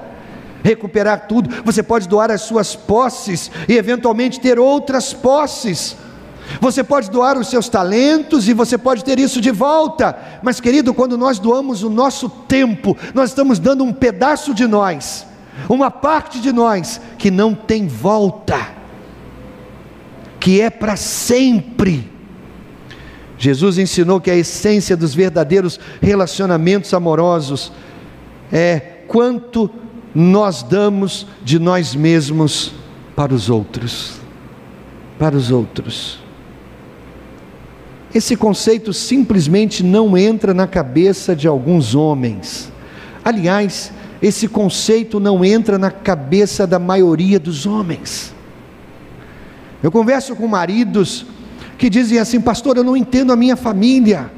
recuperar 0.63 1.27
tudo. 1.27 1.49
Você 1.63 1.83
pode 1.83 2.07
doar 2.07 2.31
as 2.31 2.41
suas 2.41 2.75
posses 2.75 3.51
e 3.67 3.77
eventualmente 3.77 4.39
ter 4.39 4.57
outras 4.57 5.13
posses. 5.13 5.97
Você 6.59 6.83
pode 6.83 7.09
doar 7.09 7.37
os 7.37 7.47
seus 7.47 7.69
talentos 7.69 8.47
e 8.47 8.53
você 8.53 8.77
pode 8.77 9.03
ter 9.03 9.19
isso 9.19 9.39
de 9.39 9.51
volta. 9.51 10.17
Mas, 10.43 10.59
querido, 10.59 10.93
quando 10.93 11.17
nós 11.17 11.39
doamos 11.39 11.83
o 11.83 11.89
nosso 11.89 12.29
tempo, 12.29 12.97
nós 13.13 13.29
estamos 13.29 13.59
dando 13.59 13.83
um 13.83 13.93
pedaço 13.93 14.53
de 14.53 14.67
nós, 14.67 15.25
uma 15.69 15.89
parte 15.89 16.39
de 16.39 16.51
nós 16.51 16.99
que 17.17 17.31
não 17.31 17.53
tem 17.53 17.87
volta 17.87 18.81
que 20.41 20.59
é 20.59 20.71
para 20.71 20.95
sempre. 20.95 22.09
Jesus 23.37 23.77
ensinou 23.77 24.19
que 24.19 24.31
a 24.31 24.35
essência 24.35 24.97
dos 24.97 25.13
verdadeiros 25.13 25.79
relacionamentos 26.01 26.93
amorosos 26.93 27.71
é 28.51 28.79
quanto 29.07 29.69
nós 30.13 30.63
damos 30.63 31.27
de 31.43 31.59
nós 31.59 31.95
mesmos 31.95 32.73
para 33.15 33.33
os 33.33 33.49
outros. 33.49 34.19
Para 35.17 35.37
os 35.37 35.51
outros. 35.51 36.19
Esse 38.13 38.35
conceito 38.35 38.91
simplesmente 38.91 39.83
não 39.83 40.17
entra 40.17 40.53
na 40.53 40.67
cabeça 40.67 41.35
de 41.35 41.47
alguns 41.47 41.95
homens. 41.95 42.71
Aliás, 43.23 43.91
esse 44.21 44.47
conceito 44.47 45.19
não 45.19 45.43
entra 45.45 45.77
na 45.77 45.89
cabeça 45.89 46.67
da 46.67 46.77
maioria 46.77 47.39
dos 47.39 47.65
homens. 47.65 48.33
Eu 49.81 49.91
converso 49.91 50.35
com 50.35 50.47
maridos 50.47 51.25
que 51.77 51.89
dizem 51.89 52.19
assim: 52.19 52.39
Pastor, 52.39 52.77
eu 52.77 52.83
não 52.83 52.97
entendo 52.97 53.31
a 53.31 53.35
minha 53.35 53.55
família. 53.55 54.29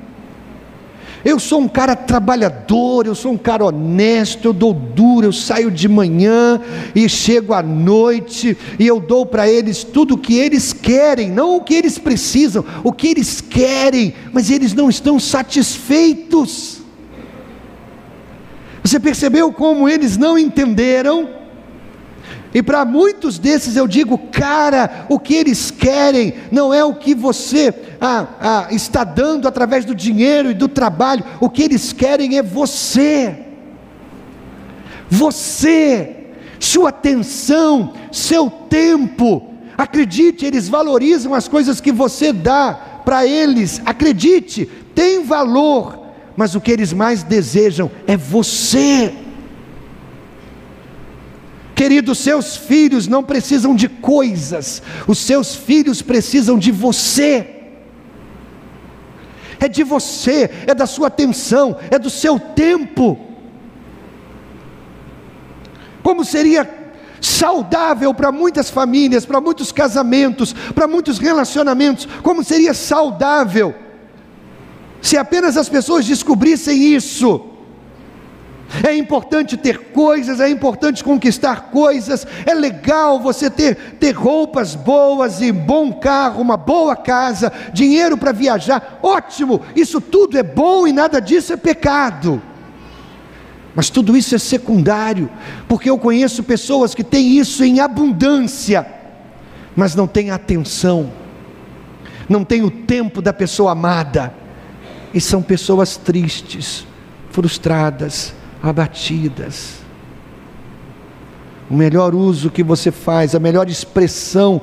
Eu 1.25 1.39
sou 1.39 1.61
um 1.61 1.69
cara 1.69 1.95
trabalhador, 1.95 3.07
eu 3.07 3.15
sou 3.15 3.31
um 3.31 3.37
cara 3.37 3.63
honesto, 3.63 4.45
eu 4.45 4.53
dou 4.53 4.73
duro, 4.73 5.27
eu 5.27 5.31
saio 5.31 5.71
de 5.71 5.87
manhã 5.87 6.59
e 6.93 7.07
chego 7.07 7.53
à 7.53 7.63
noite 7.63 8.57
e 8.77 8.85
eu 8.85 8.99
dou 8.99 9.25
para 9.25 9.47
eles 9.47 9.85
tudo 9.85 10.15
o 10.15 10.17
que 10.17 10.37
eles 10.37 10.73
querem, 10.73 11.31
não 11.31 11.55
o 11.55 11.63
que 11.63 11.75
eles 11.75 11.97
precisam, 11.97 12.65
o 12.83 12.91
que 12.91 13.07
eles 13.07 13.39
querem, 13.39 14.13
mas 14.33 14.49
eles 14.49 14.73
não 14.73 14.89
estão 14.89 15.17
satisfeitos. 15.17 16.81
Você 18.83 18.99
percebeu 18.99 19.53
como 19.53 19.87
eles 19.87 20.17
não 20.17 20.37
entenderam? 20.37 21.29
E 22.53 22.61
para 22.61 22.85
muitos 22.85 23.39
desses 23.39 23.75
eu 23.75 23.87
digo, 23.87 24.17
cara, 24.31 25.05
o 25.09 25.17
que 25.17 25.33
eles 25.33 25.71
querem 25.71 26.35
não 26.51 26.73
é 26.73 26.83
o 26.83 26.93
que 26.93 27.15
você 27.15 27.73
ah, 28.05 28.67
está 28.69 29.05
dando 29.05 29.47
através 29.47 29.85
do 29.85 29.95
dinheiro 29.95 30.51
e 30.51 30.53
do 30.53 30.67
trabalho, 30.67 31.23
o 31.39 31.49
que 31.49 31.63
eles 31.63 31.93
querem 31.93 32.37
é 32.37 32.43
você. 32.43 33.33
Você, 35.09 36.17
sua 36.59 36.89
atenção, 36.89 37.93
seu 38.11 38.49
tempo. 38.49 39.53
Acredite, 39.77 40.45
eles 40.45 40.67
valorizam 40.67 41.33
as 41.33 41.47
coisas 41.47 41.79
que 41.79 41.93
você 41.93 42.33
dá 42.33 42.73
para 43.05 43.25
eles. 43.25 43.81
Acredite, 43.85 44.65
tem 44.93 45.23
valor, 45.23 45.97
mas 46.35 46.55
o 46.55 46.61
que 46.61 46.71
eles 46.71 46.91
mais 46.91 47.23
desejam 47.23 47.89
é 48.05 48.17
você. 48.17 49.13
Queridos, 51.73 52.19
seus 52.19 52.57
filhos 52.57 53.07
não 53.07 53.23
precisam 53.23 53.73
de 53.73 53.87
coisas, 53.87 54.83
os 55.07 55.19
seus 55.19 55.55
filhos 55.55 56.01
precisam 56.01 56.57
de 56.57 56.69
você. 56.69 57.62
É 59.63 59.69
de 59.69 59.81
você, 59.81 60.49
é 60.67 60.75
da 60.75 60.85
sua 60.85 61.07
atenção, 61.07 61.77
é 61.89 61.97
do 61.97 62.09
seu 62.09 62.37
tempo. 62.37 63.17
Como 66.03 66.25
seria 66.25 66.69
saudável 67.21 68.13
para 68.13 68.29
muitas 68.29 68.69
famílias, 68.69 69.25
para 69.25 69.39
muitos 69.39 69.71
casamentos, 69.71 70.51
para 70.75 70.85
muitos 70.85 71.17
relacionamentos, 71.17 72.05
como 72.21 72.43
seria 72.43 72.73
saudável 72.73 73.73
se 75.01 75.15
apenas 75.15 75.55
as 75.55 75.69
pessoas 75.69 76.05
descobrissem 76.05 76.93
isso 76.93 77.52
é 78.81 78.95
importante 78.95 79.55
ter 79.55 79.91
coisas, 79.91 80.39
é 80.39 80.49
importante 80.49 81.03
conquistar 81.03 81.69
coisas, 81.69 82.25
é 82.45 82.53
legal 82.53 83.19
você 83.19 83.49
ter, 83.49 83.75
ter 83.99 84.11
roupas 84.11 84.73
boas 84.73 85.41
e 85.41 85.51
bom 85.51 85.93
carro, 85.93 86.41
uma 86.41 86.57
boa 86.57 86.95
casa, 86.95 87.51
dinheiro 87.71 88.17
para 88.17 88.31
viajar, 88.31 88.99
ótimo, 89.03 89.61
isso 89.75 90.01
tudo 90.01 90.37
é 90.37 90.43
bom 90.43 90.87
e 90.87 90.93
nada 90.93 91.19
disso 91.19 91.53
é 91.53 91.57
pecado. 91.57 92.41
Mas 93.75 93.89
tudo 93.89 94.15
isso 94.15 94.35
é 94.35 94.37
secundário, 94.37 95.29
porque 95.67 95.89
eu 95.89 95.97
conheço 95.97 96.43
pessoas 96.43 96.95
que 96.95 97.03
têm 97.03 97.37
isso 97.37 97.63
em 97.63 97.79
abundância, 97.79 98.85
mas 99.75 99.95
não 99.95 100.07
têm 100.07 100.31
atenção, 100.31 101.11
não 102.29 102.43
têm 102.43 102.63
o 102.63 102.71
tempo 102.71 103.21
da 103.21 103.33
pessoa 103.33 103.71
amada, 103.71 104.33
e 105.13 105.21
são 105.21 105.43
pessoas 105.43 105.95
tristes, 105.95 106.87
frustradas, 107.29 108.33
abatidas. 108.63 109.79
O 111.69 111.73
melhor 111.75 112.15
uso 112.15 112.49
que 112.49 112.63
você 112.63 112.91
faz, 112.91 113.35
a 113.35 113.39
melhor 113.39 113.67
expressão 113.67 114.61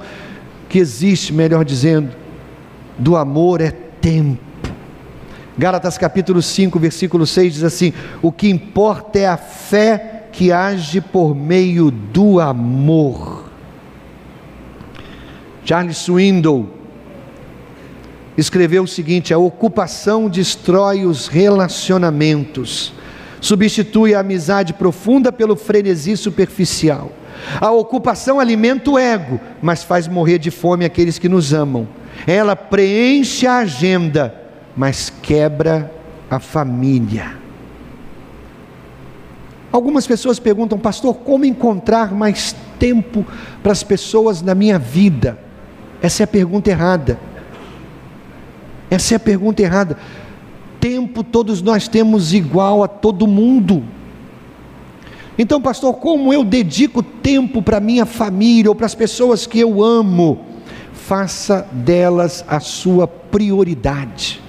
que 0.71 0.79
existe, 0.79 1.35
melhor 1.35 1.65
dizendo, 1.67 2.17
do 2.99 3.15
amor 3.15 3.61
é 3.61 3.71
tempo. 3.71 4.41
Gálatas 5.59 5.99
capítulo 5.99 6.41
5, 6.41 6.79
versículo 6.79 7.27
6 7.27 7.55
diz 7.55 7.65
assim: 7.65 7.93
O 8.23 8.33
que 8.33 8.49
importa 8.49 9.19
é 9.19 9.27
a 9.27 9.37
fé 9.37 10.29
que 10.33 10.51
age 10.51 11.03
por 11.03 11.35
meio 11.35 11.91
do 11.91 12.41
amor. 12.41 13.45
Charles 15.65 15.99
Swindoll 15.99 16.71
escreveu 18.39 18.85
o 18.85 18.89
seguinte: 18.89 19.35
a 19.35 19.39
ocupação 19.39 20.29
destrói 20.29 21.05
os 21.05 21.27
relacionamentos 21.27 22.95
substitui 23.41 24.15
a 24.15 24.21
amizade 24.21 24.73
profunda 24.73 25.33
pelo 25.33 25.57
frenesi 25.57 26.17
superficial. 26.17 27.13
A 27.61 27.71
ocupação 27.71 28.39
alimenta 28.39 28.91
o 28.91 28.99
ego, 28.99 29.41
mas 29.63 29.83
faz 29.83 30.07
morrer 30.07 30.39
de 30.39 30.51
fome 30.51 30.85
aqueles 30.85 31.19
que 31.19 31.29
nos 31.29 31.53
amam. 31.53 31.89
Ela 32.27 32.55
preenche 32.55 33.47
a 33.47 33.59
agenda, 33.59 34.35
mas 34.77 35.11
quebra 35.23 35.91
a 36.31 36.39
família. 36.39 37.39
Algumas 39.73 40.07
pessoas 40.07 40.39
perguntam, 40.39 40.79
pastor, 40.79 41.15
como 41.15 41.45
encontrar 41.45 42.13
mais 42.13 42.55
tempo 42.79 43.25
para 43.63 43.73
as 43.73 43.83
pessoas 43.83 44.43
na 44.43 44.55
minha 44.55 44.79
vida? 44.79 45.39
Essa 46.03 46.23
é 46.23 46.25
a 46.25 46.27
pergunta 46.27 46.71
errada. 46.71 47.19
Essa 48.91 49.15
é 49.15 49.17
a 49.17 49.21
pergunta 49.21 49.63
errada 49.63 49.97
tempo 50.81 51.23
todos 51.23 51.61
nós 51.61 51.87
temos 51.87 52.33
igual 52.33 52.83
a 52.83 52.89
todo 52.89 53.27
mundo. 53.27 53.85
Então, 55.39 55.61
pastor, 55.61 55.95
como 55.95 56.33
eu 56.33 56.45
dedico 56.45 57.03
tempo 57.03 57.63
para 57.63 57.81
minha 57.81 58.05
família 58.05 58.71
ou 58.71 58.75
para 58.75 58.87
as 58.87 58.95
pessoas 58.95 59.47
que 59.47 59.59
eu 59.59 59.83
amo? 59.83 60.45
Faça 60.93 61.67
delas 61.73 62.45
a 62.49 62.61
sua 62.61 63.07
prioridade. 63.07 64.41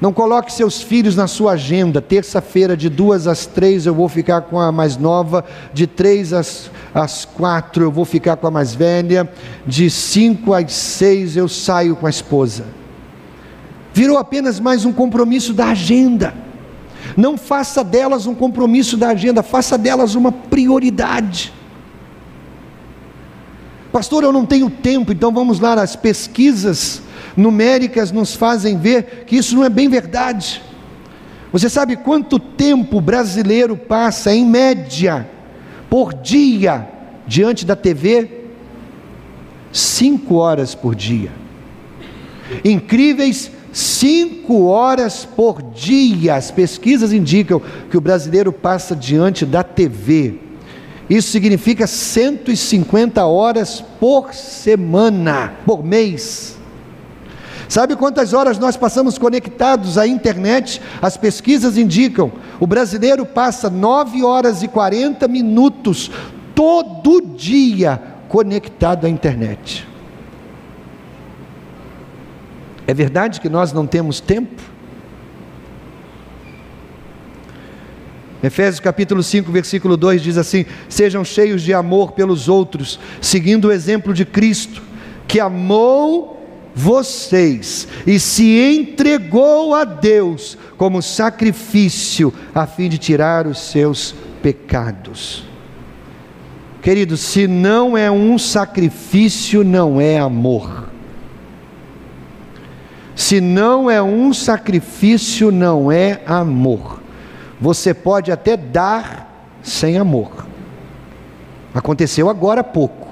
Não 0.00 0.12
coloque 0.12 0.52
seus 0.52 0.82
filhos 0.82 1.16
na 1.16 1.26
sua 1.26 1.52
agenda. 1.52 2.02
Terça-feira, 2.02 2.76
de 2.76 2.90
duas 2.90 3.26
às 3.26 3.46
três, 3.46 3.86
eu 3.86 3.94
vou 3.94 4.08
ficar 4.08 4.42
com 4.42 4.60
a 4.60 4.70
mais 4.70 4.98
nova. 4.98 5.44
De 5.72 5.86
três 5.86 6.34
às, 6.34 6.70
às 6.92 7.24
quatro, 7.24 7.84
eu 7.84 7.90
vou 7.90 8.04
ficar 8.04 8.36
com 8.36 8.46
a 8.46 8.50
mais 8.50 8.74
velha. 8.74 9.26
De 9.66 9.88
cinco 9.88 10.52
às 10.52 10.70
seis, 10.72 11.36
eu 11.36 11.48
saio 11.48 11.96
com 11.96 12.06
a 12.06 12.10
esposa 12.10 12.83
virou 13.94 14.18
apenas 14.18 14.58
mais 14.58 14.84
um 14.84 14.92
compromisso 14.92 15.54
da 15.54 15.68
agenda. 15.68 16.34
Não 17.16 17.38
faça 17.38 17.84
delas 17.84 18.26
um 18.26 18.34
compromisso 18.34 18.96
da 18.96 19.10
agenda, 19.10 19.40
faça 19.40 19.78
delas 19.78 20.16
uma 20.16 20.32
prioridade. 20.32 21.52
Pastor, 23.92 24.24
eu 24.24 24.32
não 24.32 24.44
tenho 24.44 24.68
tempo, 24.68 25.12
então 25.12 25.32
vamos 25.32 25.60
lá, 25.60 25.74
as 25.74 25.94
pesquisas 25.94 27.02
numéricas 27.36 28.10
nos 28.10 28.34
fazem 28.34 28.76
ver 28.76 29.24
que 29.26 29.36
isso 29.36 29.54
não 29.54 29.64
é 29.64 29.68
bem 29.68 29.88
verdade. 29.88 30.60
Você 31.52 31.70
sabe 31.70 31.94
quanto 31.94 32.40
tempo 32.40 32.98
o 32.98 33.00
brasileiro 33.00 33.76
passa, 33.76 34.34
em 34.34 34.44
média, 34.44 35.30
por 35.88 36.12
dia, 36.12 36.88
diante 37.28 37.64
da 37.64 37.76
TV? 37.76 38.40
Cinco 39.72 40.34
horas 40.34 40.74
por 40.74 40.96
dia. 40.96 41.30
Incríveis 42.64 43.52
cinco 43.74 44.66
horas 44.66 45.24
por 45.24 45.60
dia. 45.60 46.36
As 46.36 46.50
pesquisas 46.50 47.12
indicam 47.12 47.60
que 47.90 47.96
o 47.96 48.00
brasileiro 48.00 48.52
passa 48.52 48.94
diante 48.94 49.44
da 49.44 49.62
TV. 49.62 50.38
Isso 51.10 51.30
significa 51.30 51.86
150 51.86 53.24
horas 53.26 53.84
por 54.00 54.32
semana, 54.32 55.52
por 55.66 55.84
mês. 55.84 56.56
Sabe 57.68 57.96
quantas 57.96 58.32
horas 58.32 58.58
nós 58.58 58.76
passamos 58.76 59.18
conectados 59.18 59.98
à 59.98 60.06
internet? 60.06 60.80
As 61.02 61.16
pesquisas 61.16 61.76
indicam: 61.76 62.32
o 62.60 62.66
brasileiro 62.66 63.26
passa 63.26 63.68
9 63.68 64.22
horas 64.22 64.62
e 64.62 64.68
40 64.68 65.26
minutos 65.28 66.10
todo 66.54 67.20
dia 67.20 68.00
conectado 68.28 69.06
à 69.06 69.08
internet. 69.08 69.86
É 72.86 72.92
verdade 72.92 73.40
que 73.40 73.48
nós 73.48 73.72
não 73.72 73.86
temos 73.86 74.20
tempo? 74.20 74.62
Efésios 78.42 78.78
capítulo 78.78 79.22
5, 79.22 79.50
versículo 79.50 79.96
2 79.96 80.22
diz 80.22 80.36
assim: 80.36 80.66
Sejam 80.86 81.24
cheios 81.24 81.62
de 81.62 81.72
amor 81.72 82.12
pelos 82.12 82.46
outros, 82.46 83.00
seguindo 83.20 83.68
o 83.68 83.72
exemplo 83.72 84.12
de 84.12 84.26
Cristo, 84.26 84.82
que 85.26 85.40
amou 85.40 86.34
vocês 86.74 87.88
e 88.06 88.20
se 88.20 88.60
entregou 88.60 89.74
a 89.74 89.84
Deus 89.84 90.58
como 90.76 91.00
sacrifício, 91.00 92.34
a 92.54 92.66
fim 92.66 92.90
de 92.90 92.98
tirar 92.98 93.46
os 93.46 93.58
seus 93.58 94.14
pecados. 94.42 95.44
Querido, 96.82 97.16
se 97.16 97.48
não 97.48 97.96
é 97.96 98.10
um 98.10 98.38
sacrifício, 98.38 99.64
não 99.64 99.98
é 99.98 100.18
amor. 100.18 100.93
Se 103.14 103.40
não 103.40 103.90
é 103.90 104.02
um 104.02 104.32
sacrifício, 104.32 105.52
não 105.52 105.90
é 105.90 106.20
amor. 106.26 107.00
Você 107.60 107.94
pode 107.94 108.32
até 108.32 108.56
dar 108.56 109.48
sem 109.62 109.96
amor. 109.96 110.46
Aconteceu 111.72 112.28
agora 112.28 112.60
há 112.60 112.64
pouco. 112.64 113.08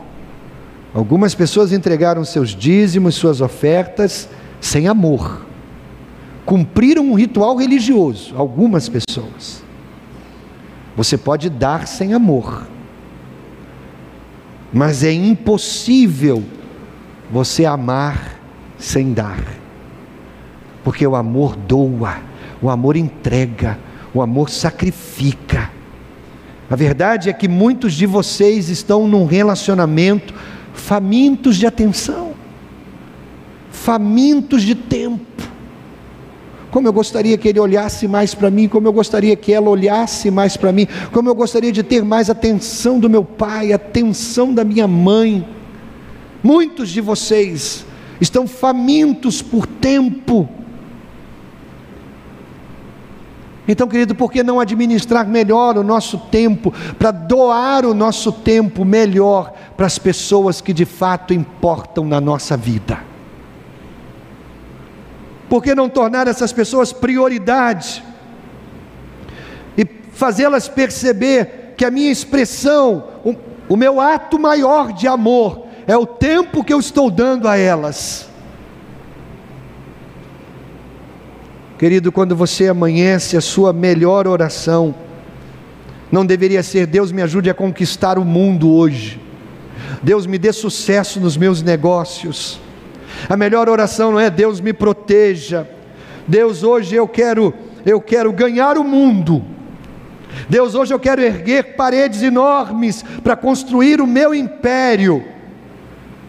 Algumas 0.92 1.34
pessoas 1.34 1.72
entregaram 1.72 2.24
seus 2.24 2.50
dízimos, 2.50 3.14
suas 3.14 3.40
ofertas, 3.40 4.28
sem 4.60 4.88
amor. 4.88 5.46
Cumpriram 6.44 7.04
um 7.04 7.14
ritual 7.14 7.56
religioso, 7.56 8.34
algumas 8.36 8.88
pessoas. 8.88 9.62
Você 10.96 11.16
pode 11.16 11.48
dar 11.48 11.86
sem 11.86 12.12
amor, 12.12 12.66
mas 14.72 15.02
é 15.02 15.12
impossível 15.12 16.44
você 17.30 17.64
amar 17.64 18.38
sem 18.76 19.14
dar 19.14 19.62
porque 20.84 21.06
o 21.06 21.14
amor 21.14 21.56
doa, 21.56 22.18
o 22.60 22.68
amor 22.68 22.96
entrega, 22.96 23.78
o 24.12 24.20
amor 24.20 24.50
sacrifica. 24.50 25.70
A 26.70 26.76
verdade 26.76 27.28
é 27.28 27.32
que 27.32 27.48
muitos 27.48 27.94
de 27.94 28.06
vocês 28.06 28.68
estão 28.68 29.06
num 29.06 29.26
relacionamento 29.26 30.32
famintos 30.72 31.56
de 31.56 31.66
atenção, 31.66 32.32
famintos 33.70 34.62
de 34.62 34.74
tempo. 34.74 35.26
Como 36.70 36.88
eu 36.88 36.92
gostaria 36.92 37.36
que 37.36 37.48
ele 37.48 37.60
olhasse 37.60 38.08
mais 38.08 38.34
para 38.34 38.50
mim, 38.50 38.66
como 38.66 38.88
eu 38.88 38.92
gostaria 38.92 39.36
que 39.36 39.52
ela 39.52 39.68
olhasse 39.68 40.30
mais 40.30 40.56
para 40.56 40.72
mim, 40.72 40.88
como 41.12 41.28
eu 41.28 41.34
gostaria 41.34 41.70
de 41.70 41.82
ter 41.82 42.02
mais 42.02 42.30
atenção 42.30 42.98
do 42.98 43.10
meu 43.10 43.22
pai, 43.22 43.74
atenção 43.74 44.54
da 44.54 44.64
minha 44.64 44.88
mãe. 44.88 45.46
Muitos 46.42 46.88
de 46.88 47.02
vocês 47.02 47.84
estão 48.18 48.46
famintos 48.46 49.42
por 49.42 49.66
tempo, 49.66 50.48
então, 53.66 53.87
querido, 53.87 54.14
por 54.14 54.33
que 54.33 54.42
não 54.42 54.59
administrar 54.59 55.27
melhor 55.27 55.79
o 55.79 55.85
nosso 55.85 56.18
tempo, 56.18 56.72
para 56.98 57.12
doar 57.12 57.87
o 57.87 57.94
nosso 57.94 58.33
tempo 58.33 58.85
melhor 58.85 59.53
para 59.77 59.87
as 59.87 59.98
pessoas 59.98 60.61
que 60.61 60.72
de 60.72 60.85
fato 60.85 61.33
importam 61.33 62.05
na 62.05 62.20
nossa 62.20 62.57
vida? 62.57 62.98
Por 65.48 65.62
que 65.62 65.75
não 65.75 65.88
tornar 65.88 66.27
essas 66.27 66.53
pessoas 66.53 66.92
prioridade 66.92 68.03
e 69.77 69.87
fazê-las 70.12 70.66
perceber 70.66 71.75
que 71.77 71.85
a 71.85 71.90
minha 71.90 72.11
expressão, 72.11 73.05
o, 73.25 73.35
o 73.68 73.77
meu 73.77 74.01
ato 74.01 74.40
maior 74.40 74.92
de 74.92 75.07
amor, 75.07 75.66
é 75.87 75.96
o 75.96 76.07
tempo 76.07 76.64
que 76.64 76.72
eu 76.72 76.81
estou 76.81 77.11
dando 77.11 77.46
a 77.46 77.57
elas? 77.57 78.31
Querido, 81.82 82.12
quando 82.12 82.36
você 82.36 82.68
amanhece, 82.68 83.36
a 83.36 83.40
sua 83.40 83.72
melhor 83.72 84.28
oração 84.28 84.94
não 86.12 86.24
deveria 86.24 86.62
ser: 86.62 86.86
Deus 86.86 87.10
me 87.10 87.20
ajude 87.20 87.50
a 87.50 87.54
conquistar 87.54 88.20
o 88.20 88.24
mundo 88.24 88.72
hoje, 88.72 89.20
Deus 90.00 90.24
me 90.24 90.38
dê 90.38 90.52
sucesso 90.52 91.18
nos 91.18 91.36
meus 91.36 91.60
negócios. 91.60 92.60
A 93.28 93.36
melhor 93.36 93.68
oração 93.68 94.12
não 94.12 94.20
é 94.20 94.30
Deus 94.30 94.60
me 94.60 94.72
proteja. 94.72 95.68
Deus, 96.24 96.62
hoje 96.62 96.94
eu 96.94 97.08
quero, 97.08 97.52
eu 97.84 98.00
quero 98.00 98.32
ganhar 98.32 98.78
o 98.78 98.84
mundo. 98.84 99.44
Deus, 100.48 100.76
hoje 100.76 100.94
eu 100.94 101.00
quero 101.00 101.20
erguer 101.20 101.74
paredes 101.74 102.22
enormes 102.22 103.04
para 103.24 103.34
construir 103.34 104.00
o 104.00 104.06
meu 104.06 104.32
império. 104.32 105.24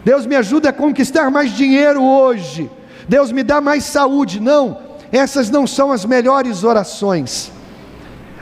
Deus 0.04 0.26
me 0.26 0.34
ajuda 0.34 0.70
a 0.70 0.72
conquistar 0.72 1.30
mais 1.30 1.52
dinheiro 1.52 2.02
hoje. 2.02 2.68
Deus 3.08 3.30
me 3.30 3.44
dá 3.44 3.60
mais 3.60 3.84
saúde. 3.84 4.40
Não, 4.40 4.93
essas 5.14 5.48
não 5.48 5.64
são 5.64 5.92
as 5.92 6.04
melhores 6.04 6.64
orações. 6.64 7.52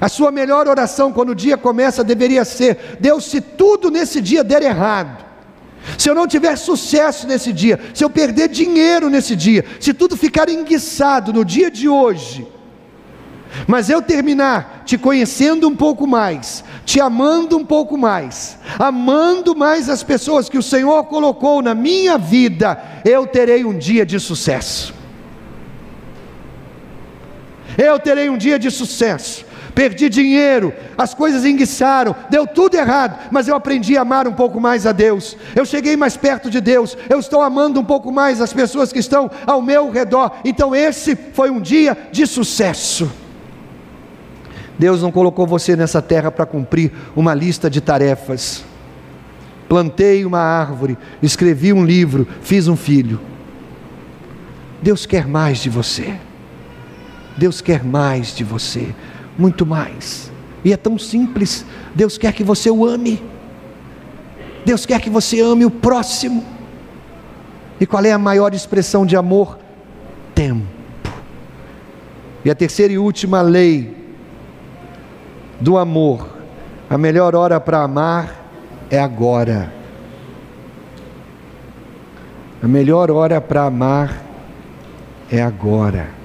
A 0.00 0.08
sua 0.08 0.32
melhor 0.32 0.66
oração 0.66 1.12
quando 1.12 1.28
o 1.28 1.34
dia 1.34 1.56
começa 1.56 2.02
deveria 2.02 2.46
ser: 2.46 2.96
Deus, 2.98 3.26
se 3.26 3.42
tudo 3.42 3.90
nesse 3.90 4.22
dia 4.22 4.42
der 4.42 4.62
errado, 4.62 5.22
se 5.98 6.08
eu 6.08 6.14
não 6.14 6.26
tiver 6.26 6.56
sucesso 6.56 7.26
nesse 7.26 7.52
dia, 7.52 7.78
se 7.92 8.02
eu 8.02 8.08
perder 8.08 8.48
dinheiro 8.48 9.10
nesse 9.10 9.36
dia, 9.36 9.64
se 9.78 9.92
tudo 9.92 10.16
ficar 10.16 10.48
enguiçado 10.48 11.30
no 11.30 11.44
dia 11.44 11.70
de 11.70 11.90
hoje, 11.90 12.48
mas 13.66 13.90
eu 13.90 14.00
terminar 14.00 14.82
te 14.86 14.96
conhecendo 14.96 15.68
um 15.68 15.76
pouco 15.76 16.06
mais, 16.06 16.64
te 16.86 17.00
amando 17.02 17.58
um 17.58 17.66
pouco 17.66 17.98
mais, 17.98 18.56
amando 18.78 19.54
mais 19.54 19.90
as 19.90 20.02
pessoas 20.02 20.48
que 20.48 20.56
o 20.56 20.62
Senhor 20.62 21.04
colocou 21.04 21.60
na 21.60 21.74
minha 21.74 22.16
vida, 22.16 22.82
eu 23.04 23.26
terei 23.26 23.62
um 23.62 23.76
dia 23.76 24.06
de 24.06 24.18
sucesso 24.18 25.01
eu 27.76 27.98
terei 27.98 28.28
um 28.28 28.36
dia 28.36 28.58
de 28.58 28.70
sucesso. 28.70 29.44
Perdi 29.74 30.08
dinheiro, 30.10 30.72
as 30.98 31.14
coisas 31.14 31.46
enguiçaram, 31.46 32.14
deu 32.28 32.46
tudo 32.46 32.74
errado, 32.74 33.18
mas 33.30 33.48
eu 33.48 33.56
aprendi 33.56 33.96
a 33.96 34.02
amar 34.02 34.28
um 34.28 34.32
pouco 34.32 34.60
mais 34.60 34.86
a 34.86 34.92
Deus. 34.92 35.36
Eu 35.56 35.64
cheguei 35.64 35.96
mais 35.96 36.14
perto 36.14 36.50
de 36.50 36.60
Deus, 36.60 36.96
eu 37.08 37.18
estou 37.18 37.40
amando 37.40 37.80
um 37.80 37.84
pouco 37.84 38.12
mais 38.12 38.40
as 38.40 38.52
pessoas 38.52 38.92
que 38.92 38.98
estão 38.98 39.30
ao 39.46 39.62
meu 39.62 39.90
redor. 39.90 40.32
Então, 40.44 40.74
esse 40.74 41.16
foi 41.16 41.48
um 41.48 41.60
dia 41.60 41.96
de 42.12 42.26
sucesso. 42.26 43.10
Deus 44.78 45.00
não 45.00 45.10
colocou 45.10 45.46
você 45.46 45.74
nessa 45.74 46.02
terra 46.02 46.30
para 46.30 46.44
cumprir 46.44 46.92
uma 47.16 47.34
lista 47.34 47.70
de 47.70 47.80
tarefas. 47.80 48.64
Plantei 49.68 50.26
uma 50.26 50.40
árvore, 50.40 50.98
escrevi 51.22 51.72
um 51.72 51.84
livro, 51.84 52.28
fiz 52.42 52.68
um 52.68 52.76
filho. 52.76 53.18
Deus 54.82 55.06
quer 55.06 55.26
mais 55.26 55.58
de 55.58 55.70
você. 55.70 56.14
Deus 57.36 57.60
quer 57.60 57.84
mais 57.84 58.34
de 58.34 58.44
você, 58.44 58.94
muito 59.38 59.64
mais. 59.64 60.30
E 60.64 60.72
é 60.72 60.76
tão 60.76 60.98
simples. 60.98 61.64
Deus 61.94 62.16
quer 62.16 62.32
que 62.32 62.44
você 62.44 62.70
o 62.70 62.84
ame. 62.86 63.22
Deus 64.64 64.86
quer 64.86 65.00
que 65.00 65.10
você 65.10 65.40
ame 65.40 65.64
o 65.64 65.70
próximo. 65.70 66.44
E 67.80 67.86
qual 67.86 68.04
é 68.04 68.12
a 68.12 68.18
maior 68.18 68.54
expressão 68.54 69.04
de 69.04 69.16
amor? 69.16 69.58
Tempo. 70.34 70.66
E 72.44 72.50
a 72.50 72.54
terceira 72.54 72.92
e 72.92 72.98
última 72.98 73.40
lei 73.42 73.96
do 75.60 75.76
amor: 75.76 76.28
a 76.88 76.96
melhor 76.96 77.34
hora 77.34 77.58
para 77.58 77.82
amar 77.82 78.44
é 78.90 78.98
agora. 79.00 79.72
A 82.62 82.68
melhor 82.68 83.10
hora 83.10 83.40
para 83.40 83.64
amar 83.64 84.22
é 85.30 85.42
agora. 85.42 86.21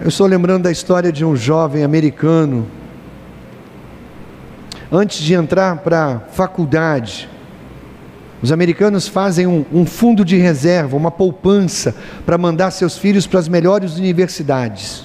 Eu 0.00 0.06
estou 0.06 0.28
lembrando 0.28 0.62
da 0.62 0.70
história 0.70 1.10
de 1.10 1.24
um 1.24 1.34
jovem 1.34 1.82
americano. 1.82 2.68
Antes 4.92 5.18
de 5.18 5.34
entrar 5.34 5.78
para 5.78 6.04
a 6.04 6.18
faculdade, 6.20 7.28
os 8.40 8.52
americanos 8.52 9.08
fazem 9.08 9.48
um, 9.48 9.64
um, 9.72 9.84
fundo 9.84 10.24
de 10.24 10.36
reserva, 10.36 10.96
uma 10.96 11.10
poupança, 11.10 11.96
para 12.24 12.38
mandar 12.38 12.70
seus 12.70 12.96
filhos 12.96 13.26
para 13.26 13.40
as 13.40 13.48
melhores 13.48 13.98
universidades. 13.98 15.04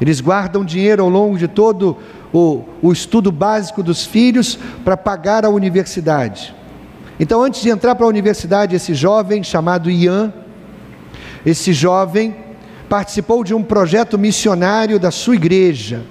Eles 0.00 0.20
guardam 0.20 0.64
dinheiro 0.64 1.02
ao 1.02 1.08
longo 1.08 1.36
de 1.36 1.48
todo 1.48 1.96
o, 2.32 2.62
o 2.80 2.92
estudo 2.92 3.32
básico 3.32 3.82
dos 3.82 4.06
filhos 4.06 4.56
para 4.84 4.96
pagar 4.96 5.44
a 5.44 5.48
universidade. 5.50 6.54
Então, 7.18 7.42
antes 7.42 7.60
de 7.60 7.68
entrar 7.68 7.96
para 7.96 8.06
a 8.06 8.08
universidade, 8.08 8.76
esse 8.76 8.94
jovem 8.94 9.42
chamado 9.42 9.90
Ian, 9.90 10.32
esse 11.44 11.72
jovem 11.72 12.51
participou 12.92 13.42
de 13.42 13.54
um 13.54 13.62
projeto 13.62 14.18
missionário 14.18 14.98
da 14.98 15.10
sua 15.10 15.34
igreja. 15.34 16.02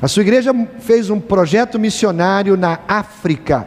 A 0.00 0.06
sua 0.06 0.22
igreja 0.22 0.52
fez 0.78 1.10
um 1.10 1.18
projeto 1.18 1.76
missionário 1.76 2.56
na 2.56 2.78
África. 2.86 3.66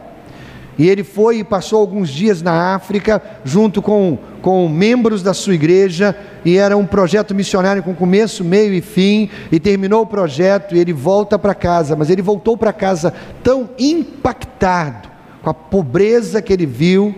E 0.78 0.88
ele 0.88 1.04
foi 1.04 1.40
e 1.40 1.44
passou 1.44 1.78
alguns 1.78 2.08
dias 2.08 2.40
na 2.40 2.74
África, 2.74 3.22
junto 3.44 3.82
com, 3.82 4.16
com 4.40 4.66
membros 4.66 5.22
da 5.22 5.34
sua 5.34 5.54
igreja, 5.54 6.16
e 6.42 6.56
era 6.56 6.74
um 6.74 6.86
projeto 6.86 7.34
missionário 7.34 7.82
com 7.82 7.94
começo, 7.94 8.42
meio 8.42 8.72
e 8.72 8.80
fim, 8.80 9.28
e 9.52 9.60
terminou 9.60 10.00
o 10.00 10.06
projeto 10.06 10.74
e 10.74 10.78
ele 10.78 10.94
volta 10.94 11.38
para 11.38 11.54
casa, 11.54 11.94
mas 11.94 12.08
ele 12.08 12.22
voltou 12.22 12.56
para 12.56 12.72
casa 12.72 13.12
tão 13.44 13.68
impactado 13.78 15.06
com 15.42 15.50
a 15.50 15.54
pobreza 15.54 16.40
que 16.40 16.50
ele 16.50 16.64
viu, 16.64 17.14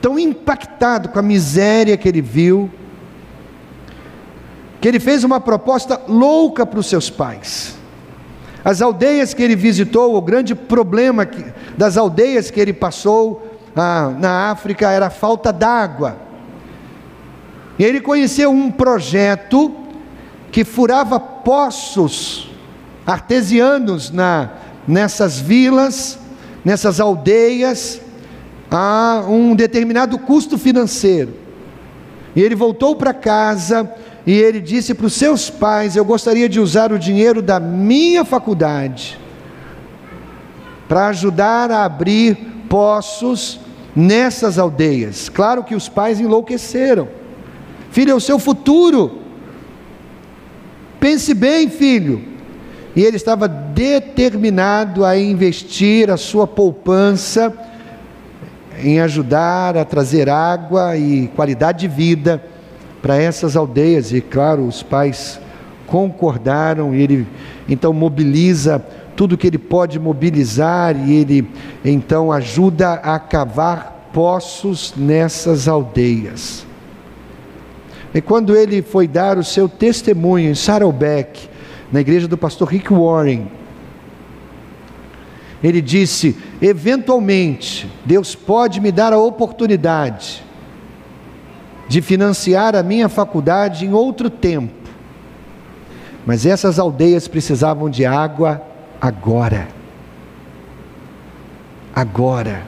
tão 0.00 0.18
impactado 0.18 1.10
com 1.10 1.18
a 1.20 1.22
miséria 1.22 1.96
que 1.96 2.08
ele 2.08 2.20
viu, 2.20 2.68
que 4.82 4.88
ele 4.88 4.98
fez 4.98 5.22
uma 5.22 5.38
proposta 5.38 6.02
louca 6.08 6.66
para 6.66 6.80
os 6.80 6.86
seus 6.86 7.08
pais. 7.08 7.76
As 8.64 8.82
aldeias 8.82 9.32
que 9.32 9.40
ele 9.40 9.54
visitou, 9.54 10.16
o 10.16 10.20
grande 10.20 10.56
problema 10.56 11.24
que, 11.24 11.44
das 11.78 11.96
aldeias 11.96 12.50
que 12.50 12.58
ele 12.58 12.72
passou 12.72 13.46
ah, 13.76 14.12
na 14.18 14.50
África 14.50 14.90
era 14.90 15.06
a 15.06 15.10
falta 15.10 15.52
d'água. 15.52 16.16
E 17.78 17.84
ele 17.84 18.00
conheceu 18.00 18.50
um 18.50 18.72
projeto 18.72 19.72
que 20.50 20.64
furava 20.64 21.20
poços 21.20 22.50
artesianos 23.06 24.10
na, 24.10 24.50
nessas 24.86 25.38
vilas, 25.38 26.18
nessas 26.64 26.98
aldeias, 26.98 28.00
a 28.68 29.22
um 29.28 29.54
determinado 29.54 30.18
custo 30.18 30.58
financeiro. 30.58 31.34
E 32.34 32.42
ele 32.42 32.56
voltou 32.56 32.96
para 32.96 33.14
casa 33.14 33.88
e 34.26 34.32
ele 34.32 34.60
disse 34.60 34.94
para 34.94 35.06
os 35.06 35.14
seus 35.14 35.50
pais: 35.50 35.96
Eu 35.96 36.04
gostaria 36.04 36.48
de 36.48 36.60
usar 36.60 36.92
o 36.92 36.98
dinheiro 36.98 37.42
da 37.42 37.58
minha 37.58 38.24
faculdade 38.24 39.18
para 40.88 41.08
ajudar 41.08 41.70
a 41.70 41.84
abrir 41.84 42.36
poços 42.68 43.60
nessas 43.94 44.58
aldeias. 44.58 45.28
Claro 45.28 45.64
que 45.64 45.74
os 45.74 45.88
pais 45.88 46.20
enlouqueceram. 46.20 47.08
Filho, 47.90 48.12
é 48.12 48.14
o 48.14 48.20
seu 48.20 48.38
futuro. 48.38 49.18
Pense 51.00 51.34
bem, 51.34 51.68
filho. 51.68 52.22
E 52.94 53.02
ele 53.02 53.16
estava 53.16 53.48
determinado 53.48 55.04
a 55.04 55.18
investir 55.18 56.10
a 56.10 56.16
sua 56.16 56.46
poupança 56.46 57.52
em 58.82 59.00
ajudar 59.00 59.76
a 59.76 59.84
trazer 59.84 60.28
água 60.28 60.96
e 60.96 61.28
qualidade 61.28 61.80
de 61.80 61.88
vida 61.88 62.51
para 63.02 63.16
essas 63.16 63.56
aldeias. 63.56 64.12
E 64.12 64.20
claro, 64.20 64.64
os 64.64 64.82
pais 64.82 65.40
concordaram 65.86 66.94
e 66.94 67.02
ele 67.02 67.26
então 67.68 67.92
mobiliza 67.92 68.82
tudo 69.14 69.36
que 69.36 69.46
ele 69.46 69.58
pode 69.58 69.98
mobilizar 69.98 70.96
e 70.96 71.12
ele 71.14 71.46
então 71.84 72.32
ajuda 72.32 72.94
a 72.94 73.18
cavar 73.18 74.08
poços 74.12 74.94
nessas 74.96 75.68
aldeias. 75.68 76.64
E 78.14 78.20
quando 78.20 78.56
ele 78.56 78.82
foi 78.82 79.08
dar 79.08 79.36
o 79.36 79.44
seu 79.44 79.68
testemunho 79.68 80.50
em 80.50 80.54
Saddleback, 80.54 81.48
na 81.90 82.00
igreja 82.00 82.28
do 82.28 82.38
pastor 82.38 82.68
Rick 82.68 82.92
Warren, 82.92 83.50
ele 85.62 85.80
disse: 85.80 86.36
eventualmente, 86.60 87.88
Deus 88.04 88.34
pode 88.34 88.80
me 88.80 88.92
dar 88.92 89.12
a 89.12 89.18
oportunidade 89.18 90.42
de 91.92 92.00
financiar 92.00 92.74
a 92.74 92.82
minha 92.82 93.06
faculdade 93.06 93.84
em 93.84 93.92
outro 93.92 94.30
tempo. 94.30 94.72
Mas 96.24 96.46
essas 96.46 96.78
aldeias 96.78 97.28
precisavam 97.28 97.90
de 97.90 98.06
água 98.06 98.62
agora. 98.98 99.68
Agora. 101.94 102.62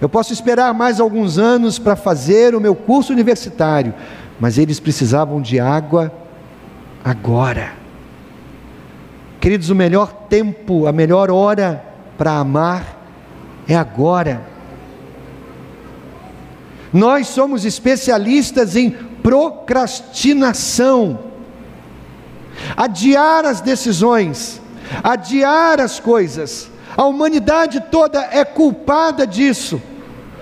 Eu 0.00 0.08
posso 0.08 0.32
esperar 0.32 0.72
mais 0.72 1.00
alguns 1.00 1.36
anos 1.36 1.80
para 1.80 1.96
fazer 1.96 2.54
o 2.54 2.60
meu 2.60 2.76
curso 2.76 3.12
universitário, 3.12 3.92
mas 4.38 4.56
eles 4.56 4.78
precisavam 4.78 5.42
de 5.42 5.58
água 5.58 6.12
agora. 7.04 7.72
Queridos, 9.40 9.68
o 9.68 9.74
melhor 9.74 10.12
tempo, 10.28 10.86
a 10.86 10.92
melhor 10.92 11.28
hora 11.28 11.84
para 12.16 12.34
amar 12.34 12.84
é 13.66 13.74
agora. 13.74 14.42
Nós 16.92 17.28
somos 17.28 17.64
especialistas 17.64 18.74
em 18.74 18.90
procrastinação, 18.90 21.20
adiar 22.76 23.44
as 23.44 23.60
decisões, 23.60 24.60
adiar 25.02 25.80
as 25.80 26.00
coisas. 26.00 26.68
A 26.96 27.04
humanidade 27.04 27.80
toda 27.90 28.20
é 28.32 28.44
culpada 28.44 29.26
disso. 29.26 29.82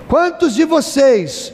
Quantos 0.09 0.55
de 0.55 0.65
vocês, 0.65 1.53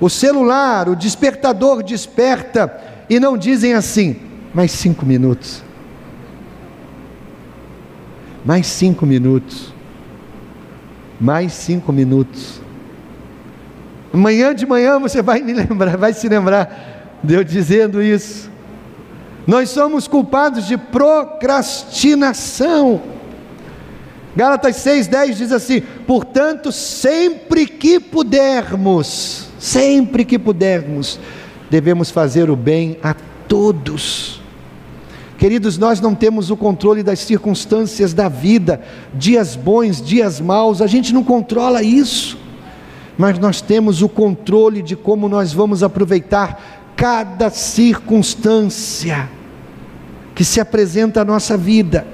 o 0.00 0.08
celular, 0.08 0.88
o 0.88 0.94
despertador 0.94 1.82
desperta 1.82 2.80
e 3.10 3.18
não 3.18 3.36
dizem 3.36 3.74
assim, 3.74 4.14
mais 4.54 4.70
cinco 4.70 5.04
minutos, 5.04 5.64
mais 8.44 8.68
cinco 8.68 9.04
minutos, 9.04 9.74
mais 11.20 11.52
cinco 11.52 11.92
minutos. 11.92 12.64
Amanhã 14.16 14.52
de 14.54 14.64
manhã 14.64 14.98
você 14.98 15.20
vai 15.20 15.42
me 15.42 15.52
lembrar, 15.52 15.98
vai 15.98 16.14
se 16.14 16.26
lembrar 16.26 17.18
de 17.22 17.34
eu 17.34 17.44
dizendo 17.44 18.02
isso. 18.02 18.50
Nós 19.46 19.68
somos 19.68 20.08
culpados 20.08 20.66
de 20.66 20.78
procrastinação. 20.78 23.02
Gálatas 24.34 24.76
6,10 24.76 25.34
diz 25.34 25.52
assim: 25.52 25.82
portanto, 26.06 26.72
sempre 26.72 27.66
que 27.66 28.00
pudermos, 28.00 29.48
sempre 29.58 30.24
que 30.24 30.38
pudermos, 30.38 31.20
devemos 31.68 32.10
fazer 32.10 32.48
o 32.48 32.56
bem 32.56 32.96
a 33.02 33.14
todos. 33.46 34.40
Queridos, 35.36 35.76
nós 35.76 36.00
não 36.00 36.14
temos 36.14 36.50
o 36.50 36.56
controle 36.56 37.02
das 37.02 37.18
circunstâncias 37.18 38.14
da 38.14 38.30
vida, 38.30 38.80
dias 39.12 39.54
bons, 39.54 40.00
dias 40.00 40.40
maus, 40.40 40.80
a 40.80 40.86
gente 40.86 41.12
não 41.12 41.22
controla 41.22 41.82
isso 41.82 42.45
mas 43.18 43.38
nós 43.38 43.60
temos 43.60 44.02
o 44.02 44.08
controle 44.08 44.82
de 44.82 44.94
como 44.94 45.28
nós 45.28 45.52
vamos 45.52 45.82
aproveitar 45.82 46.92
cada 46.96 47.50
circunstância 47.50 49.28
que 50.34 50.44
se 50.44 50.60
apresenta 50.60 51.22
à 51.22 51.24
nossa 51.24 51.56
vida. 51.56 52.06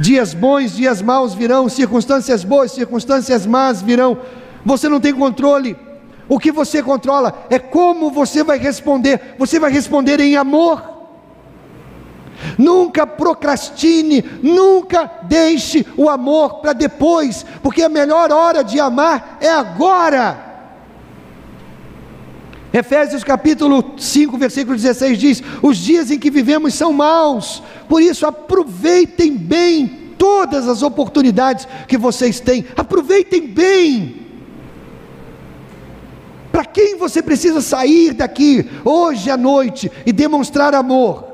Dias 0.00 0.34
bons, 0.34 0.76
dias 0.76 1.00
maus 1.00 1.34
virão, 1.34 1.68
circunstâncias 1.68 2.44
boas, 2.44 2.72
circunstâncias 2.72 3.46
más 3.46 3.80
virão. 3.80 4.18
Você 4.64 4.88
não 4.88 5.00
tem 5.00 5.12
controle. 5.12 5.76
O 6.28 6.38
que 6.38 6.50
você 6.50 6.82
controla 6.82 7.46
é 7.50 7.58
como 7.58 8.10
você 8.10 8.42
vai 8.42 8.58
responder. 8.58 9.34
Você 9.38 9.58
vai 9.58 9.70
responder 9.70 10.20
em 10.20 10.36
amor. 10.36 10.93
Nunca 12.58 13.06
procrastine, 13.06 14.24
nunca 14.42 15.10
deixe 15.22 15.86
o 15.96 16.08
amor 16.08 16.60
para 16.60 16.72
depois, 16.72 17.44
porque 17.62 17.82
a 17.82 17.88
melhor 17.88 18.32
hora 18.32 18.62
de 18.62 18.78
amar 18.80 19.38
é 19.40 19.50
agora. 19.50 20.52
Efésios 22.72 23.22
capítulo 23.22 23.94
5, 23.96 24.36
versículo 24.36 24.76
16 24.76 25.18
diz: 25.18 25.42
Os 25.62 25.76
dias 25.76 26.10
em 26.10 26.18
que 26.18 26.28
vivemos 26.30 26.74
são 26.74 26.92
maus, 26.92 27.62
por 27.88 28.02
isso 28.02 28.26
aproveitem 28.26 29.36
bem 29.36 29.86
todas 30.18 30.66
as 30.66 30.82
oportunidades 30.82 31.68
que 31.86 31.96
vocês 31.96 32.40
têm, 32.40 32.64
aproveitem 32.76 33.46
bem. 33.46 34.24
Para 36.50 36.64
quem 36.64 36.96
você 36.96 37.22
precisa 37.22 37.60
sair 37.60 38.12
daqui 38.12 38.68
hoje 38.84 39.30
à 39.30 39.36
noite 39.36 39.90
e 40.04 40.12
demonstrar 40.12 40.74
amor? 40.74 41.33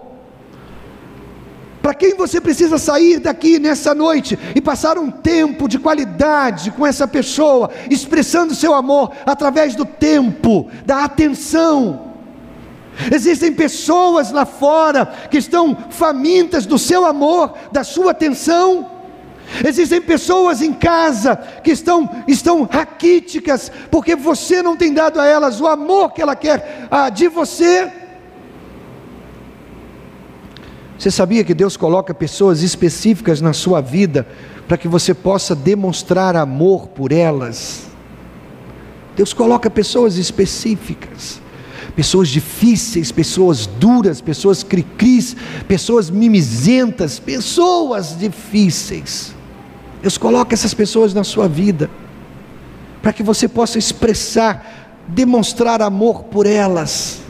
Para 1.83 1.95
quem 1.95 2.15
você 2.15 2.41
precisa 2.41 2.77
sair 2.77 3.19
daqui 3.19 3.59
nessa 3.59 3.95
noite 3.95 4.39
e 4.55 4.61
passar 4.61 4.99
um 4.99 5.11
tempo 5.11 5.67
de 5.67 5.79
qualidade 5.79 6.71
com 6.71 6.87
essa 6.87 7.09
pessoa, 7.09 7.71
expressando 7.91 8.55
seu 8.55 8.75
amor 8.75 9.13
através 9.25 9.75
do 9.75 9.87
tempo, 9.87 10.71
da 10.85 11.05
atenção. 11.05 12.11
Existem 13.11 13.53
pessoas 13.53 14.31
lá 14.31 14.45
fora 14.45 15.07
que 15.31 15.39
estão 15.39 15.77
famintas 15.89 16.67
do 16.67 16.79
seu 16.79 17.07
amor, 17.07 17.55
da 17.73 17.83
sua 17.83 18.11
atenção. 18.11 18.91
Existem 19.67 20.01
pessoas 20.03 20.61
em 20.61 20.73
casa 20.73 21.37
que 21.65 21.71
estão, 21.71 22.09
estão 22.29 22.69
raquíticas, 22.71 23.73
porque 23.91 24.15
você 24.15 24.63
não 24.63 24.77
tem 24.77 24.93
dado 24.93 25.19
a 25.19 25.27
elas 25.27 25.61
o 25.61 25.67
amor 25.67 26.13
que 26.13 26.21
ela 26.21 26.37
quer 26.37 26.87
ah, 26.91 27.09
de 27.09 27.27
você. 27.27 28.00
Você 31.01 31.11
sabia 31.11 31.43
que 31.43 31.55
Deus 31.55 31.79
coloca 31.79 32.13
pessoas 32.13 32.61
específicas 32.63 33.41
na 33.41 33.55
sua 33.55 33.81
vida 33.81 34.29
para 34.69 34.77
que 34.77 34.87
você 34.87 35.15
possa 35.15 35.55
demonstrar 35.57 36.37
amor 36.37 36.89
por 36.89 37.11
elas? 37.11 37.85
Deus 39.17 39.33
coloca 39.33 39.71
pessoas 39.71 40.19
específicas, 40.19 41.41
pessoas 41.97 42.29
difíceis, 42.29 43.11
pessoas 43.11 43.65
duras, 43.65 44.21
pessoas 44.21 44.63
cri-cris, 44.63 45.35
pessoas 45.67 46.11
mimizentas, 46.11 47.19
pessoas 47.19 48.15
difíceis. 48.19 49.35
Deus 50.03 50.19
coloca 50.19 50.53
essas 50.53 50.75
pessoas 50.75 51.15
na 51.15 51.25
sua 51.25 51.49
vida 51.49 51.89
para 53.01 53.15
que 53.15 53.23
você 53.23 53.49
possa 53.49 53.79
expressar, 53.79 55.01
demonstrar 55.09 55.81
amor 55.81 56.25
por 56.25 56.45
elas. 56.45 57.21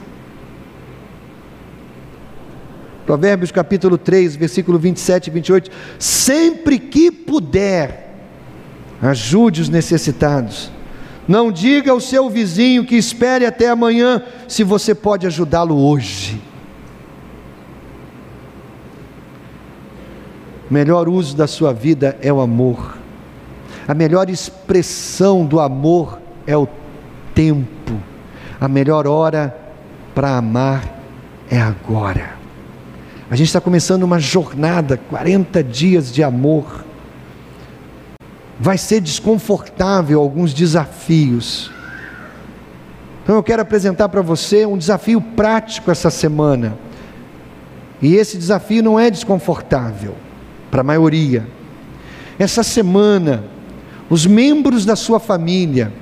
Provérbios 3.11 3.51
capítulo 3.51 3.99
3, 3.99 4.37
versículo 4.37 4.79
27 4.79 5.27
e 5.27 5.31
28. 5.33 5.71
Sempre 5.99 6.79
que 6.79 7.11
puder, 7.11 8.09
ajude 9.03 9.61
os 9.61 9.69
necessitados. 9.69 10.71
Não 11.27 11.51
diga 11.51 11.91
ao 11.91 12.01
seu 12.01 12.31
vizinho 12.31 12.87
que 12.87 12.95
espere 12.95 13.45
até 13.45 13.69
amanhã, 13.69 14.23
se 14.47 14.63
você 14.63 14.95
pode 14.95 15.27
ajudá-lo 15.27 15.77
hoje. 15.77 16.41
O 20.71 20.73
melhor 20.73 21.09
uso 21.09 21.37
da 21.37 21.49
sua 21.49 21.73
vida 21.73 22.17
é 22.23 22.33
o 22.33 22.41
amor. 22.41 22.97
A 23.89 23.93
melhor 23.93 24.31
expressão 24.31 25.45
do 25.45 25.59
amor 25.59 26.21
é 26.47 26.57
o 26.57 26.69
tempo. 27.35 28.01
A 28.61 28.69
melhor 28.69 29.09
hora 29.09 29.53
para 30.15 30.37
amar 30.37 31.03
é 31.51 31.61
agora. 31.61 32.39
A 33.31 33.37
gente 33.37 33.47
está 33.47 33.61
começando 33.61 34.03
uma 34.03 34.19
jornada, 34.19 34.97
40 34.97 35.63
dias 35.63 36.13
de 36.13 36.21
amor. 36.21 36.85
Vai 38.59 38.77
ser 38.77 39.01
desconfortável 39.01 40.19
alguns 40.21 40.53
desafios. 40.53 41.71
Então 43.23 43.37
eu 43.37 43.43
quero 43.45 43.63
apresentar 43.63 44.09
para 44.09 44.21
você 44.21 44.67
um 44.67 44.77
desafio 44.77 45.21
prático 45.21 45.93
essa 45.93 46.11
semana. 46.11 46.77
E 48.03 48.17
esse 48.17 48.37
desafio 48.37 48.83
não 48.83 48.99
é 48.99 49.09
desconfortável 49.09 50.17
para 50.69 50.81
a 50.81 50.85
maioria. 50.85 51.47
Essa 52.37 52.65
semana, 52.65 53.45
os 54.09 54.27
membros 54.27 54.85
da 54.85 54.97
sua 54.97 55.21
família, 55.21 55.93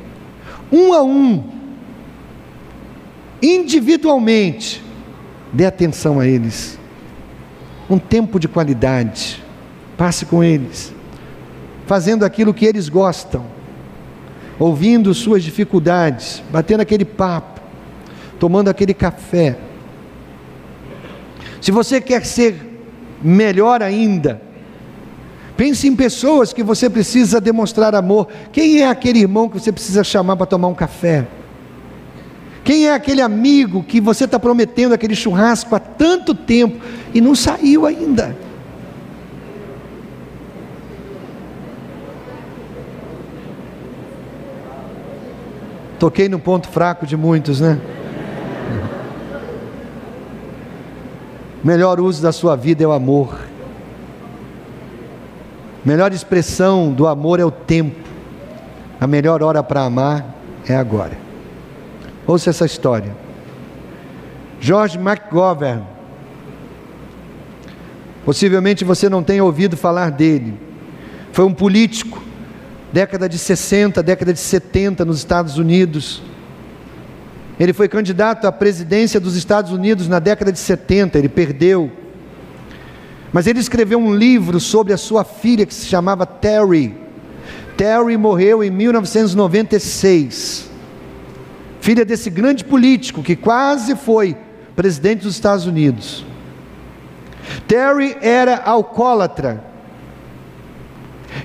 um 0.72 0.94
a 0.94 1.02
um, 1.02 1.44
individualmente, 3.42 4.82
dê 5.52 5.66
atenção 5.66 6.18
a 6.18 6.26
eles 6.26 6.77
um 7.88 7.98
tempo 7.98 8.38
de 8.38 8.48
qualidade. 8.48 9.42
Passe 9.96 10.26
com 10.26 10.44
eles, 10.44 10.92
fazendo 11.86 12.24
aquilo 12.24 12.54
que 12.54 12.64
eles 12.64 12.88
gostam, 12.88 13.44
ouvindo 14.58 15.12
suas 15.12 15.42
dificuldades, 15.42 16.42
batendo 16.50 16.80
aquele 16.82 17.04
papo, 17.04 17.60
tomando 18.38 18.68
aquele 18.68 18.94
café. 18.94 19.58
Se 21.60 21.72
você 21.72 22.00
quer 22.00 22.24
ser 22.24 22.80
melhor 23.20 23.82
ainda, 23.82 24.40
pense 25.56 25.88
em 25.88 25.96
pessoas 25.96 26.52
que 26.52 26.62
você 26.62 26.88
precisa 26.88 27.40
demonstrar 27.40 27.94
amor. 27.94 28.28
Quem 28.52 28.82
é 28.82 28.88
aquele 28.88 29.18
irmão 29.18 29.48
que 29.48 29.58
você 29.58 29.72
precisa 29.72 30.04
chamar 30.04 30.36
para 30.36 30.46
tomar 30.46 30.68
um 30.68 30.74
café? 30.74 31.26
Quem 32.68 32.86
é 32.86 32.92
aquele 32.92 33.22
amigo 33.22 33.82
que 33.82 33.98
você 33.98 34.26
está 34.26 34.38
prometendo 34.38 34.92
aquele 34.92 35.14
churrasco 35.14 35.74
há 35.74 35.80
tanto 35.80 36.34
tempo 36.34 36.84
e 37.14 37.18
não 37.18 37.34
saiu 37.34 37.86
ainda? 37.86 38.36
Toquei 45.98 46.28
no 46.28 46.38
ponto 46.38 46.68
fraco 46.68 47.06
de 47.06 47.16
muitos, 47.16 47.58
né? 47.58 47.80
Melhor 51.64 51.98
uso 51.98 52.22
da 52.22 52.32
sua 52.32 52.54
vida 52.54 52.84
é 52.84 52.86
o 52.86 52.92
amor. 52.92 53.48
Melhor 55.82 56.12
expressão 56.12 56.92
do 56.92 57.06
amor 57.06 57.40
é 57.40 57.44
o 57.46 57.50
tempo. 57.50 58.06
A 59.00 59.06
melhor 59.06 59.42
hora 59.42 59.62
para 59.62 59.84
amar 59.84 60.34
é 60.68 60.76
agora. 60.76 61.27
Ouça 62.28 62.50
essa 62.50 62.66
história. 62.66 63.16
George 64.60 64.98
McGovern. 64.98 65.82
Possivelmente 68.22 68.84
você 68.84 69.08
não 69.08 69.22
tenha 69.22 69.42
ouvido 69.42 69.78
falar 69.78 70.10
dele. 70.10 70.52
Foi 71.32 71.46
um 71.46 71.54
político, 71.54 72.22
década 72.92 73.26
de 73.30 73.38
60, 73.38 74.02
década 74.02 74.34
de 74.34 74.40
70 74.40 75.06
nos 75.06 75.16
Estados 75.16 75.56
Unidos. 75.56 76.22
Ele 77.58 77.72
foi 77.72 77.88
candidato 77.88 78.46
à 78.46 78.52
presidência 78.52 79.18
dos 79.18 79.34
Estados 79.34 79.72
Unidos 79.72 80.06
na 80.06 80.18
década 80.18 80.52
de 80.52 80.58
70, 80.58 81.18
ele 81.18 81.30
perdeu. 81.30 81.90
Mas 83.32 83.46
ele 83.46 83.58
escreveu 83.58 83.98
um 83.98 84.14
livro 84.14 84.60
sobre 84.60 84.92
a 84.92 84.98
sua 84.98 85.24
filha 85.24 85.64
que 85.64 85.72
se 85.72 85.86
chamava 85.86 86.26
Terry. 86.26 86.94
Terry 87.74 88.18
morreu 88.18 88.62
em 88.62 88.70
1996 88.70 90.67
filha 91.88 92.04
desse 92.04 92.28
grande 92.28 92.64
político 92.64 93.22
que 93.22 93.34
quase 93.34 93.96
foi 93.96 94.36
presidente 94.76 95.22
dos 95.22 95.36
Estados 95.36 95.64
Unidos. 95.64 96.22
Terry 97.66 98.14
era 98.20 98.58
alcoólatra. 98.58 99.64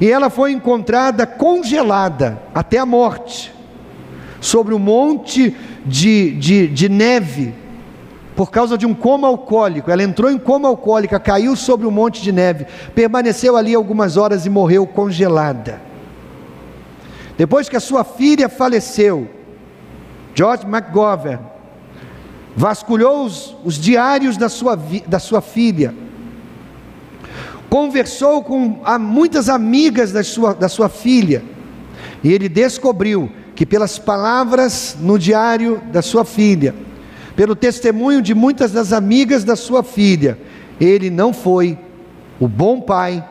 E 0.02 0.12
ela 0.12 0.30
foi 0.30 0.52
encontrada 0.52 1.26
congelada 1.26 2.44
até 2.54 2.78
a 2.78 2.86
morte, 2.86 3.56
sobre 4.42 4.74
um 4.74 4.80
monte 4.80 5.56
de, 5.86 6.32
de, 6.32 6.68
de 6.68 6.90
neve, 6.90 7.54
por 8.36 8.52
causa 8.52 8.78
de 8.78 8.86
um 8.86 8.94
coma 8.94 9.30
alcoólico. 9.30 9.90
Ela 9.90 10.04
entrou 10.04 10.30
em 10.30 10.38
coma 10.38 10.68
alcoólica, 10.68 11.22
caiu 11.22 11.56
sobre 11.56 11.88
um 11.88 11.92
monte 11.92 12.22
de 12.22 12.34
neve, 12.34 12.68
permaneceu 12.94 13.56
ali 13.56 13.74
algumas 13.74 14.18
horas 14.18 14.46
e 14.46 14.50
morreu 14.50 14.86
congelada. 14.86 15.82
Depois 17.38 17.70
que 17.70 17.78
a 17.78 17.80
sua 17.80 18.04
filha 18.04 18.50
faleceu, 18.50 19.30
George 20.36 20.66
McGovern 20.66 21.40
vasculhou 22.56 23.26
os, 23.26 23.56
os 23.64 23.76
diários 23.76 24.38
da 24.38 24.50
sua, 24.50 24.78
da 25.08 25.20
sua 25.20 25.42
filha, 25.42 25.94
conversou 27.70 28.44
com 28.44 28.82
muitas 29.00 29.50
amigas 29.50 30.12
da 30.12 30.24
sua, 30.24 30.54
da 30.54 30.70
sua 30.70 30.90
filha, 30.90 31.44
e 32.24 32.32
ele 32.32 32.48
descobriu 32.48 33.32
que, 33.56 33.66
pelas 33.66 33.98
palavras 33.98 34.96
no 35.00 35.18
diário 35.18 35.82
da 35.92 36.02
sua 36.02 36.24
filha, 36.24 36.76
pelo 37.36 37.56
testemunho 37.56 38.22
de 38.22 38.34
muitas 38.34 38.72
das 38.72 38.94
amigas 38.94 39.44
da 39.44 39.56
sua 39.56 39.84
filha, 39.84 40.38
ele 40.80 41.10
não 41.10 41.34
foi 41.34 41.78
o 42.40 42.48
bom 42.48 42.80
pai 42.80 43.28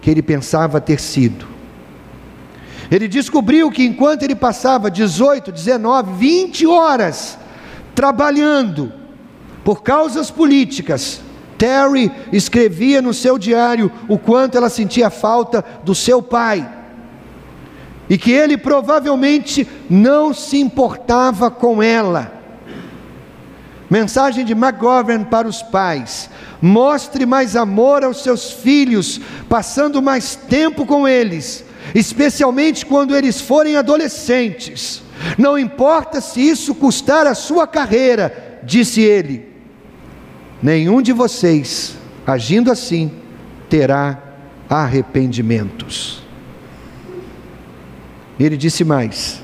que 0.00 0.10
ele 0.10 0.22
pensava 0.22 0.80
ter 0.80 1.00
sido. 1.00 1.55
Ele 2.90 3.08
descobriu 3.08 3.70
que 3.70 3.84
enquanto 3.84 4.22
ele 4.22 4.34
passava 4.34 4.90
18, 4.90 5.50
19, 5.50 6.12
20 6.14 6.66
horas 6.66 7.38
trabalhando 7.94 8.92
por 9.64 9.82
causas 9.82 10.30
políticas, 10.30 11.20
Terry 11.58 12.12
escrevia 12.32 13.02
no 13.02 13.14
seu 13.14 13.38
diário 13.38 13.90
o 14.08 14.18
quanto 14.18 14.56
ela 14.56 14.68
sentia 14.68 15.10
falta 15.10 15.64
do 15.82 15.94
seu 15.94 16.22
pai. 16.22 16.68
E 18.08 18.16
que 18.16 18.30
ele 18.30 18.56
provavelmente 18.56 19.66
não 19.90 20.32
se 20.32 20.58
importava 20.58 21.50
com 21.50 21.82
ela. 21.82 22.32
Mensagem 23.90 24.44
de 24.44 24.52
McGovern 24.52 25.24
para 25.24 25.48
os 25.48 25.62
pais: 25.62 26.30
mostre 26.60 27.26
mais 27.26 27.56
amor 27.56 28.04
aos 28.04 28.22
seus 28.22 28.52
filhos, 28.52 29.20
passando 29.48 30.02
mais 30.02 30.36
tempo 30.36 30.86
com 30.86 31.06
eles, 31.06 31.64
especialmente 31.94 32.84
quando 32.84 33.14
eles 33.16 33.40
forem 33.40 33.76
adolescentes. 33.76 35.02
Não 35.38 35.58
importa 35.58 36.20
se 36.20 36.40
isso 36.40 36.74
custar 36.74 37.26
a 37.26 37.34
sua 37.34 37.66
carreira, 37.66 38.60
disse 38.62 39.00
ele. 39.00 39.48
Nenhum 40.62 41.00
de 41.00 41.12
vocês, 41.12 41.96
agindo 42.26 42.70
assim, 42.70 43.10
terá 43.68 44.22
arrependimentos. 44.68 46.22
Ele 48.38 48.56
disse 48.56 48.84
mais: 48.84 49.42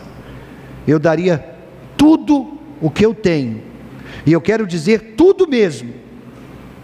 Eu 0.86 0.98
daria 0.98 1.44
tudo 1.96 2.58
o 2.80 2.90
que 2.90 3.04
eu 3.04 3.14
tenho, 3.14 3.62
e 4.26 4.32
eu 4.32 4.40
quero 4.40 4.66
dizer 4.66 5.14
tudo 5.16 5.46
mesmo, 5.46 5.92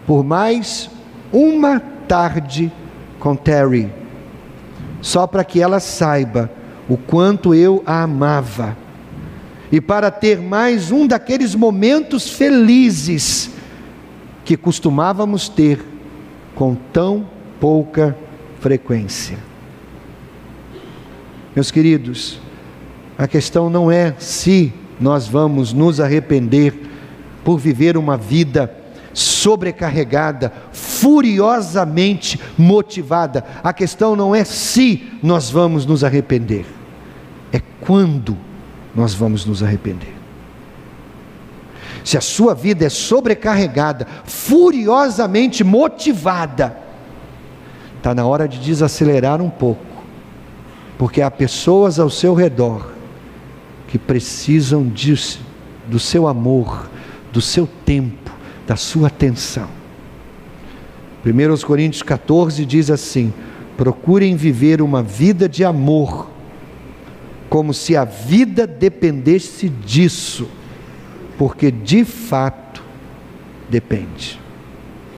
por 0.07 0.23
mais 0.23 0.89
uma 1.31 1.79
tarde 2.07 2.71
com 3.19 3.35
Terry 3.35 3.98
só 5.01 5.25
para 5.25 5.43
que 5.43 5.61
ela 5.61 5.79
saiba 5.79 6.49
o 6.87 6.97
quanto 6.97 7.53
eu 7.53 7.83
a 7.85 8.03
amava, 8.03 8.75
e 9.71 9.79
para 9.79 10.09
ter 10.09 10.39
mais 10.41 10.91
um 10.91 11.05
daqueles 11.05 11.53
momentos 11.53 12.29
felizes 12.29 13.51
que 14.43 14.57
costumávamos 14.57 15.47
ter 15.47 15.79
com 16.55 16.73
tão 16.91 17.27
pouca 17.59 18.17
frequência. 18.59 19.37
Meus 21.55 21.69
queridos, 21.69 22.39
a 23.17 23.27
questão 23.27 23.69
não 23.69 23.91
é 23.91 24.15
se 24.17 24.73
nós 24.99 25.27
vamos 25.27 25.71
nos 25.71 25.99
arrepender 25.99 26.73
por 27.43 27.59
viver 27.59 27.95
uma 27.95 28.17
vida 28.17 28.75
sobrecarregada, 29.13 30.51
furiosamente 30.99 32.39
motivada. 32.57 33.45
A 33.63 33.71
questão 33.71 34.15
não 34.15 34.35
é 34.35 34.43
se 34.43 35.07
nós 35.23 35.49
vamos 35.49 35.85
nos 35.85 36.03
arrepender, 36.03 36.65
é 37.51 37.61
quando 37.81 38.37
nós 38.93 39.13
vamos 39.13 39.45
nos 39.45 39.63
arrepender. 39.63 40.13
Se 42.03 42.17
a 42.17 42.21
sua 42.21 42.53
vida 42.53 42.85
é 42.85 42.89
sobrecarregada, 42.89 44.07
furiosamente 44.25 45.63
motivada, 45.63 46.77
está 47.97 48.13
na 48.13 48.25
hora 48.25 48.47
de 48.47 48.59
desacelerar 48.59 49.41
um 49.41 49.49
pouco, 49.49 49.85
porque 50.97 51.21
há 51.21 51.31
pessoas 51.31 51.99
ao 51.99 52.09
seu 52.09 52.33
redor 52.33 52.91
que 53.87 53.97
precisam 53.97 54.87
disso, 54.87 55.39
do 55.87 55.99
seu 55.99 56.27
amor, 56.27 56.89
do 57.31 57.41
seu 57.41 57.67
tempo, 57.85 58.31
da 58.67 58.75
sua 58.75 59.07
atenção. 59.07 59.78
1 61.25 61.65
Coríntios 61.65 62.01
14 62.01 62.65
diz 62.65 62.89
assim: 62.89 63.33
procurem 63.77 64.35
viver 64.35 64.81
uma 64.81 65.01
vida 65.01 65.47
de 65.47 65.63
amor, 65.63 66.29
como 67.49 67.73
se 67.73 67.95
a 67.95 68.03
vida 68.03 68.67
dependesse 68.67 69.69
disso, 69.69 70.47
porque 71.37 71.71
de 71.71 72.03
fato 72.05 72.83
depende. 73.69 74.39